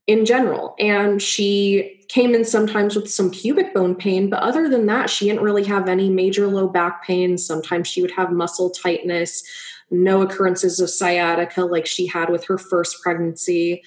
in 0.07 0.25
general. 0.25 0.75
And 0.79 1.21
she 1.21 2.05
came 2.09 2.35
in 2.35 2.45
sometimes 2.45 2.95
with 2.95 3.11
some 3.11 3.31
pubic 3.31 3.73
bone 3.73 3.95
pain, 3.95 4.29
but 4.29 4.43
other 4.43 4.69
than 4.69 4.87
that, 4.87 5.09
she 5.09 5.27
didn't 5.27 5.43
really 5.43 5.65
have 5.65 5.89
any 5.89 6.11
major 6.11 6.47
low 6.47 6.69
back 6.69 7.05
pain. 7.05 7.39
Sometimes 7.39 7.89
she 7.89 8.03
would 8.03 8.11
have 8.13 8.31
muscle 8.31 8.71
tightness, 8.71 9.43
no 9.91 10.23
occurrences 10.23 10.79
of 10.81 10.91
sciatica 10.91 11.63
like 11.63 11.87
she 11.87 12.07
had 12.07 12.29
with 12.29 12.45
her 12.45 12.59
first 12.59 13.03
pregnancy 13.03 13.83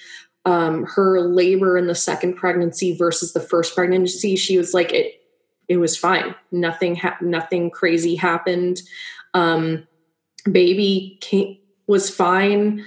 um, 0.48 0.84
her 0.84 1.20
labor 1.20 1.76
in 1.76 1.88
the 1.88 1.94
second 1.94 2.34
pregnancy 2.36 2.96
versus 2.96 3.34
the 3.34 3.40
first 3.40 3.74
pregnancy, 3.74 4.34
she 4.34 4.56
was 4.56 4.72
like, 4.72 4.94
it, 4.94 5.20
it 5.68 5.76
was 5.76 5.94
fine. 5.94 6.34
Nothing, 6.50 6.96
ha- 6.96 7.18
nothing 7.20 7.70
crazy 7.70 8.14
happened. 8.14 8.80
Um, 9.34 9.86
baby 10.50 11.18
came, 11.20 11.58
was 11.86 12.08
fine, 12.08 12.82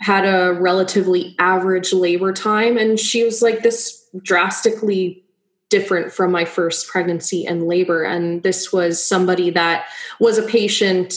had 0.00 0.26
a 0.26 0.52
relatively 0.52 1.34
average 1.38 1.94
labor 1.94 2.34
time. 2.34 2.76
And 2.76 3.00
she 3.00 3.24
was 3.24 3.40
like, 3.40 3.62
this 3.62 4.06
drastically 4.22 5.24
different 5.70 6.12
from 6.12 6.30
my 6.30 6.44
first 6.44 6.86
pregnancy 6.86 7.46
and 7.46 7.66
labor. 7.66 8.02
And 8.02 8.42
this 8.42 8.74
was 8.74 9.02
somebody 9.02 9.48
that 9.50 9.86
was 10.20 10.36
a 10.36 10.42
patient 10.42 11.14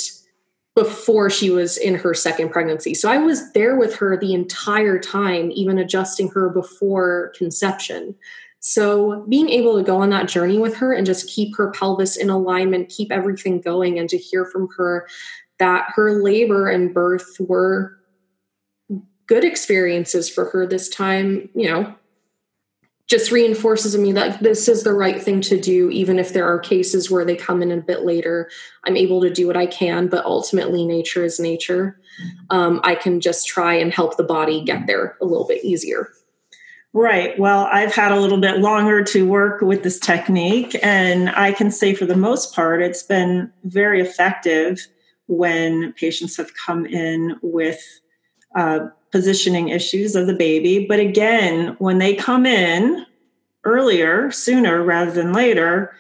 before 0.80 1.30
she 1.30 1.50
was 1.50 1.78
in 1.78 1.94
her 1.94 2.14
second 2.14 2.52
pregnancy. 2.52 2.94
So 2.94 3.12
I 3.12 3.18
was 3.18 3.52
there 3.52 3.76
with 3.76 3.96
her 3.98 4.16
the 4.16 4.34
entire 4.34 4.98
time, 4.98 5.52
even 5.52 5.78
adjusting 5.78 6.30
her 6.30 6.50
before 6.50 7.34
conception. 7.38 8.16
So 8.62 9.26
being 9.28 9.50
able 9.50 9.78
to 9.78 9.84
go 9.84 9.98
on 9.98 10.10
that 10.12 10.30
journey 10.30 10.58
with 10.58 10.78
her 10.78 10.94
and 10.94 11.06
just 11.06 11.30
keep 11.30 11.58
her 11.58 11.72
pelvis 11.72 12.16
in 12.16 12.30
alignment, 12.30 12.88
keep 12.88 13.12
everything 13.12 13.60
going, 13.60 14.00
and 14.00 14.08
to 14.08 14.18
hear 14.18 14.46
from 14.46 14.70
her 14.78 15.06
that 15.58 15.92
her 15.96 16.22
labor 16.22 16.70
and 16.70 16.94
birth 16.94 17.36
were 17.42 17.98
good 19.28 19.44
experiences 19.44 20.30
for 20.30 20.46
her 20.46 20.66
this 20.66 20.88
time, 20.88 21.50
you 21.54 21.70
know, 21.70 21.94
just 23.10 23.32
reinforces 23.32 23.96
in 23.96 24.04
me 24.04 24.12
that 24.12 24.40
this 24.40 24.68
is 24.68 24.84
the 24.84 24.94
right 24.94 25.22
thing 25.22 25.42
to 25.42 25.60
do 25.60 25.90
even 25.90 26.20
if 26.20 26.32
there 26.32 26.48
are 26.48 26.60
cases 26.60 27.10
where 27.10 27.26
they 27.26 27.36
come 27.36 27.62
in 27.62 27.72
a 27.72 27.78
bit 27.78 28.06
later 28.06 28.50
i'm 28.86 28.96
able 28.96 29.20
to 29.22 29.30
do 29.30 29.48
what 29.48 29.58
i 29.58 29.66
can 29.66 30.08
but 30.08 30.24
ultimately 30.26 30.86
nature 30.86 31.26
is 31.26 31.40
nature. 31.40 32.00
Um, 32.50 32.80
i 32.84 32.96
can 32.96 33.20
just 33.20 33.48
try 33.48 33.74
and 33.74 33.94
help 33.94 34.16
the 34.16 34.24
body 34.24 34.64
get 34.64 34.88
there 34.88 35.18
a 35.22 35.26
little 35.26 35.48
bit 35.48 35.64
easier. 35.64 36.10
Right. 36.92 37.38
Well 37.38 37.68
i've 37.72 37.94
had 37.94 38.12
a 38.12 38.20
little 38.20 38.40
bit 38.40 38.60
longer 38.60 39.04
to 39.04 39.28
work 39.28 39.62
with 39.62 39.84
this 39.84 40.00
technique 40.00 40.76
and 40.82 41.30
i 41.30 41.52
can 41.52 41.72
say 41.72 41.94
for 41.94 42.06
the 42.06 42.18
most 42.18 42.56
part 42.56 42.82
it's 42.82 43.04
been 43.04 43.52
very 43.64 44.02
effective 44.02 44.88
when 45.28 45.94
patients 45.94 46.38
have 46.38 46.52
come 46.56 46.88
in 46.88 47.38
with 47.44 47.82
uh, 48.56 48.88
positioning 49.12 49.70
issues 49.70 50.16
of 50.16 50.28
the 50.28 50.34
baby. 50.34 50.86
But 50.88 51.00
again, 51.00 51.76
when 51.80 51.98
they 51.98 52.16
come 52.16 52.46
in 52.46 53.06
earlier, 53.64 54.32
sooner 54.32 54.84
rather 54.84 55.12
than 55.12 55.34
later, 55.34 55.94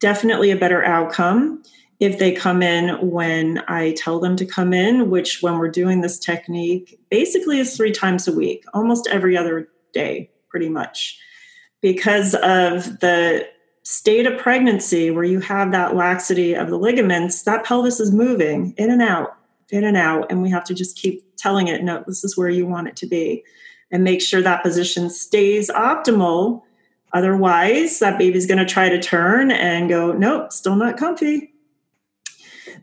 definitely 0.00 0.50
a 0.50 0.56
better 0.56 0.84
outcome. 0.84 1.62
If 2.00 2.18
they 2.18 2.32
come 2.32 2.62
in 2.62 3.10
when 3.10 3.62
I 3.68 3.92
tell 3.92 4.18
them 4.18 4.36
to 4.36 4.44
come 4.44 4.72
in, 4.72 5.10
which 5.10 5.42
when 5.42 5.58
we're 5.58 5.70
doing 5.70 6.00
this 6.00 6.18
technique 6.18 6.98
basically 7.10 7.60
is 7.60 7.76
three 7.76 7.92
times 7.92 8.26
a 8.26 8.32
week, 8.32 8.64
almost 8.74 9.06
every 9.06 9.36
other 9.36 9.68
day, 9.92 10.30
pretty 10.48 10.68
much, 10.68 11.18
because 11.80 12.34
of 12.34 12.98
the 13.00 13.46
state 13.84 14.26
of 14.26 14.38
pregnancy 14.38 15.10
where 15.10 15.24
you 15.24 15.38
have 15.40 15.70
that 15.70 15.94
laxity 15.94 16.54
of 16.54 16.68
the 16.68 16.78
ligaments, 16.78 17.42
that 17.42 17.64
pelvis 17.64 18.00
is 18.00 18.10
moving 18.10 18.74
in 18.76 18.90
and 18.90 19.02
out, 19.02 19.36
in 19.70 19.84
and 19.84 19.96
out. 19.96 20.26
And 20.30 20.42
we 20.42 20.50
have 20.50 20.64
to 20.64 20.74
just 20.74 20.96
keep 20.96 21.33
telling 21.36 21.68
it, 21.68 21.82
no, 21.82 22.04
this 22.06 22.24
is 22.24 22.36
where 22.36 22.48
you 22.48 22.66
want 22.66 22.88
it 22.88 22.96
to 22.96 23.06
be, 23.06 23.44
and 23.90 24.04
make 24.04 24.20
sure 24.20 24.42
that 24.42 24.62
position 24.62 25.10
stays 25.10 25.70
optimal 25.70 26.62
Otherwise, 27.14 28.00
that 28.00 28.18
baby's 28.18 28.44
going 28.44 28.58
to 28.58 28.66
try 28.66 28.88
to 28.88 29.00
turn 29.00 29.52
and 29.52 29.88
go, 29.88 30.10
nope, 30.12 30.52
still 30.52 30.74
not 30.74 30.96
comfy. 30.96 31.52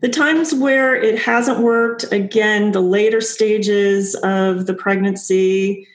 The 0.00 0.08
times 0.08 0.54
where 0.54 0.96
it 0.96 1.20
hasn't 1.20 1.60
worked, 1.60 2.10
again, 2.10 2.72
the 2.72 2.80
later 2.80 3.20
stages 3.20 4.14
of 4.16 4.64
the 4.64 4.72
pregnancy, 4.72 5.86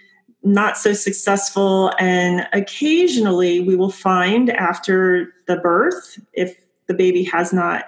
not 0.43 0.77
so 0.77 0.93
successful. 0.93 1.91
And 1.99 2.47
occasionally 2.53 3.59
we 3.61 3.75
will 3.75 3.91
find 3.91 4.51
after 4.51 5.33
the 5.47 5.57
birth, 5.57 6.19
if 6.33 6.61
the 6.85 6.93
baby 6.93 7.23
has 7.23 7.51
not 7.51 7.85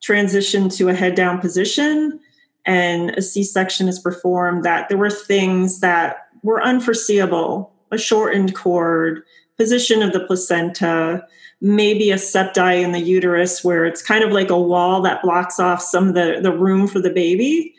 transitioned 0.00 0.74
to 0.76 0.88
a 0.88 0.94
head 0.94 1.16
down 1.16 1.40
position 1.40 2.20
and 2.68 3.10
a 3.10 3.22
C 3.22 3.42
section 3.42 3.88
is 3.88 3.98
performed, 3.98 4.62
that 4.64 4.88
there 4.88 4.98
were 4.98 5.10
things 5.10 5.80
that 5.80 6.28
were 6.42 6.62
unforeseeable 6.62 7.72
a 7.90 7.98
shortened 7.98 8.54
cord, 8.54 9.22
position 9.56 10.02
of 10.02 10.12
the 10.12 10.20
placenta, 10.20 11.26
maybe 11.60 12.10
a 12.10 12.18
septi 12.18 12.82
in 12.82 12.92
the 12.92 13.00
uterus 13.00 13.64
where 13.64 13.84
it's 13.84 14.02
kind 14.02 14.22
of 14.22 14.30
like 14.30 14.50
a 14.50 14.60
wall 14.60 15.02
that 15.02 15.22
blocks 15.22 15.58
off 15.58 15.82
some 15.82 16.08
of 16.08 16.14
the, 16.14 16.38
the 16.40 16.52
room 16.52 16.86
for 16.86 17.00
the 17.00 17.10
baby. 17.10 17.74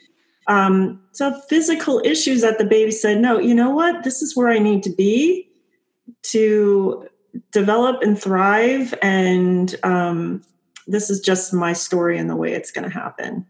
Um, 0.47 1.01
so 1.11 1.39
physical 1.47 2.01
issues 2.03 2.41
that 2.41 2.57
the 2.57 2.65
baby 2.65 2.91
said, 2.91 3.19
no, 3.19 3.39
you 3.39 3.53
know 3.53 3.69
what? 3.69 4.03
This 4.03 4.21
is 4.21 4.35
where 4.35 4.49
I 4.49 4.59
need 4.59 4.83
to 4.83 4.89
be 4.89 5.47
to 6.23 7.07
develop 7.51 8.01
and 8.01 8.19
thrive. 8.19 8.93
And 9.01 9.73
um, 9.83 10.41
this 10.87 11.09
is 11.09 11.21
just 11.21 11.53
my 11.53 11.73
story 11.73 12.17
and 12.17 12.29
the 12.29 12.35
way 12.35 12.51
it's 12.51 12.71
going 12.71 12.89
to 12.89 12.93
happen. 12.93 13.45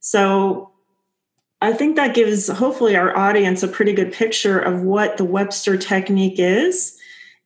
So 0.00 0.70
I 1.62 1.72
think 1.72 1.96
that 1.96 2.14
gives 2.14 2.48
hopefully 2.48 2.96
our 2.96 3.16
audience 3.16 3.62
a 3.62 3.68
pretty 3.68 3.92
good 3.92 4.12
picture 4.12 4.58
of 4.58 4.82
what 4.82 5.18
the 5.18 5.24
Webster 5.24 5.76
technique 5.76 6.38
is 6.38 6.96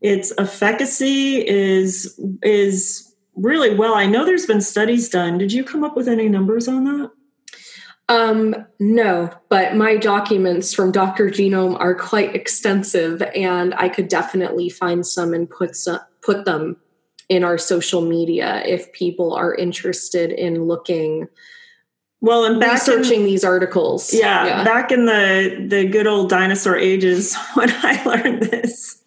its 0.05 0.35
efficacy 0.37 1.37
is 1.49 2.21
is 2.43 3.17
really 3.37 3.75
well. 3.75 3.95
I 3.95 4.05
know 4.05 4.27
there's 4.27 4.45
been 4.45 4.61
studies 4.61 5.09
done. 5.09 5.39
Did 5.39 5.51
you 5.51 5.65
come 5.65 5.83
up 5.83 5.97
with 5.97 6.09
any 6.09 6.29
numbers 6.29 6.69
on 6.69 6.85
that? 6.85 7.11
Um, 8.11 8.55
no, 8.79 9.31
but 9.49 9.77
my 9.77 9.97
documents 9.97 10.75
from 10.75 10.93
Dr. 10.93 11.31
Jeanne 11.31 11.55
Ohm 11.55 11.75
are 11.77 11.95
quite 11.95 12.37
extensive, 12.37 13.23
and 13.35 13.75
I 13.77 13.89
could 13.89 14.09
definitely 14.09 14.69
find 14.69 15.07
some 15.07 15.33
and 15.33 15.49
put 15.49 15.75
some, 15.75 16.01
put 16.21 16.45
them 16.45 16.77
in 17.31 17.43
our 17.43 17.57
social 17.57 18.03
media 18.03 18.63
if 18.67 18.93
people 18.93 19.33
are 19.33 19.55
interested 19.55 20.33
in 20.33 20.65
looking. 20.65 21.29
Well, 22.21 22.45
and 22.45 22.63
researching 22.63 23.21
in, 23.21 23.27
these 23.27 23.45
articles. 23.45 24.13
Yeah, 24.15 24.47
yeah, 24.47 24.65
back 24.65 24.91
in 24.91 25.07
the 25.07 25.67
the 25.69 25.87
good 25.87 26.07
old 26.07 26.31
dinosaur 26.31 26.77
ages 26.77 27.37
when 27.55 27.71
I 27.71 28.03
learned 28.05 28.45
this, 28.45 29.05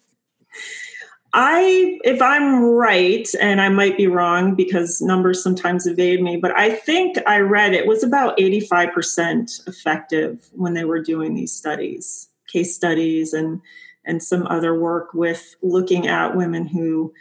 I, 1.32 1.98
if 2.04 2.22
I'm 2.22 2.62
right, 2.64 3.28
and 3.40 3.60
I 3.60 3.68
might 3.68 3.96
be 3.96 4.06
wrong 4.06 4.54
because 4.54 5.02
numbers 5.02 5.42
sometimes 5.42 5.86
evade 5.86 6.22
me, 6.22 6.36
but 6.36 6.56
I 6.56 6.70
think 6.70 7.18
I 7.26 7.38
read 7.38 7.74
it 7.74 7.86
was 7.86 8.02
about 8.02 8.38
85% 8.38 9.68
effective 9.68 10.48
when 10.52 10.72
they 10.72 10.84
were 10.84 11.02
doing 11.02 11.34
these 11.34 11.52
studies, 11.52 12.28
case 12.48 12.74
studies, 12.74 13.32
and 13.32 13.60
and 14.04 14.22
some 14.22 14.46
other 14.46 14.78
work 14.78 15.12
with 15.12 15.54
looking 15.62 16.08
at 16.08 16.34
women 16.34 16.66
who 16.66 17.12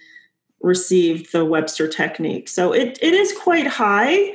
received 0.61 1.33
the 1.33 1.43
Webster 1.43 1.87
technique. 1.87 2.47
So 2.47 2.71
it, 2.71 2.97
it 3.01 3.13
is 3.13 3.37
quite 3.37 3.67
high 3.67 4.33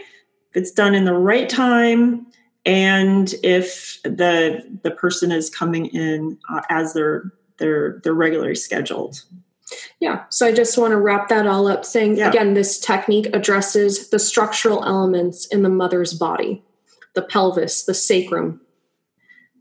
if 0.53 0.57
it's 0.61 0.71
done 0.71 0.95
in 0.95 1.05
the 1.05 1.15
right 1.15 1.49
time 1.49 2.27
and 2.65 3.35
if 3.43 4.01
the 4.03 4.63
the 4.83 4.91
person 4.91 5.33
is 5.33 5.49
coming 5.51 5.87
in 5.87 6.39
uh, 6.51 6.61
as 6.69 6.93
they're 6.93 7.33
they're 7.59 8.01
they're 8.05 8.15
regularly 8.15 8.55
scheduled. 8.55 9.23
Yeah. 10.01 10.25
So 10.29 10.47
I 10.47 10.53
just 10.53 10.77
want 10.77 10.91
to 10.91 10.99
wrap 10.99 11.29
that 11.29 11.47
all 11.47 11.67
up 11.67 11.85
saying 11.87 12.19
yeah. 12.19 12.29
again, 12.29 12.53
this 12.53 12.79
technique 12.79 13.29
addresses 13.33 14.11
the 14.11 14.19
structural 14.19 14.85
elements 14.85 15.47
in 15.47 15.63
the 15.63 15.71
mother's 15.71 16.13
body 16.13 16.63
the 17.15 17.23
pelvis, 17.23 17.85
the 17.85 17.93
sacrum, 17.93 18.59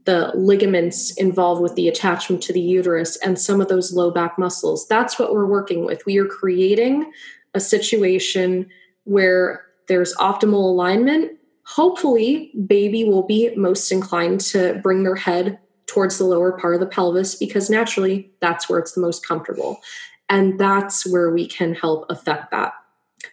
the 0.06 0.32
ligaments 0.36 1.12
involved 1.18 1.62
with 1.62 1.76
the 1.76 1.90
attachment 1.90 2.42
to 2.44 2.54
the 2.54 2.62
uterus, 2.62 3.18
and 3.18 3.38
some 3.38 3.60
of 3.60 3.68
those 3.68 3.92
low 3.92 4.10
back 4.10 4.40
muscles. 4.40 4.88
That's 4.88 5.20
what 5.20 5.34
we're 5.34 5.46
working 5.46 5.86
with. 5.86 6.06
We 6.06 6.18
are 6.18 6.26
creating 6.26 7.12
a 7.54 7.60
situation 7.60 8.70
where 9.04 9.66
there's 9.92 10.16
optimal 10.16 10.54
alignment. 10.54 11.38
Hopefully, 11.66 12.54
baby 12.66 13.04
will 13.04 13.28
be 13.28 13.54
most 13.58 13.92
inclined 13.92 14.40
to 14.40 14.80
bring 14.82 15.04
their 15.04 15.18
head 15.18 15.60
towards 15.86 16.18
the 16.18 16.24
lower 16.24 16.58
part 16.58 16.76
of 16.76 16.80
the 16.80 16.88
pelvis 16.88 17.36
because 17.36 17.70
naturally 17.70 18.32
that's 18.40 18.70
where 18.70 18.80
it's 18.80 18.94
the 18.94 19.02
most 19.02 19.28
comfortable. 19.28 19.82
And 20.30 20.58
that's 20.58 21.06
where 21.06 21.30
we 21.30 21.46
can 21.46 21.76
help 21.76 22.06
affect 22.10 22.52
that. 22.52 22.72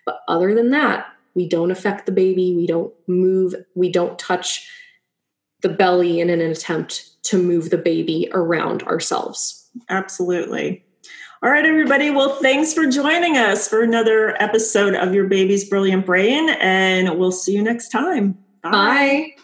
But 0.04 0.18
other 0.26 0.52
than 0.52 0.72
that, 0.72 1.06
we 1.36 1.48
don't 1.48 1.70
affect 1.70 2.06
the 2.06 2.12
baby, 2.12 2.56
we 2.56 2.66
don't 2.66 2.92
move, 3.06 3.54
we 3.76 3.88
don't 3.88 4.18
touch 4.18 4.68
the 5.62 5.68
belly 5.68 6.18
in 6.18 6.28
an 6.28 6.40
attempt 6.40 7.22
to 7.26 7.40
move 7.40 7.70
the 7.70 7.78
baby 7.78 8.28
around 8.32 8.82
ourselves. 8.82 9.70
Absolutely. 9.88 10.84
All 11.40 11.50
right, 11.50 11.64
everybody. 11.64 12.10
Well, 12.10 12.34
thanks 12.34 12.74
for 12.74 12.86
joining 12.86 13.36
us 13.36 13.68
for 13.68 13.82
another 13.82 14.34
episode 14.42 14.94
of 14.94 15.14
Your 15.14 15.28
Baby's 15.28 15.68
Brilliant 15.68 16.04
Brain, 16.04 16.48
and 16.58 17.16
we'll 17.16 17.30
see 17.30 17.52
you 17.52 17.62
next 17.62 17.90
time. 17.90 18.32
Bye. 18.62 18.70
Bye. 18.70 19.36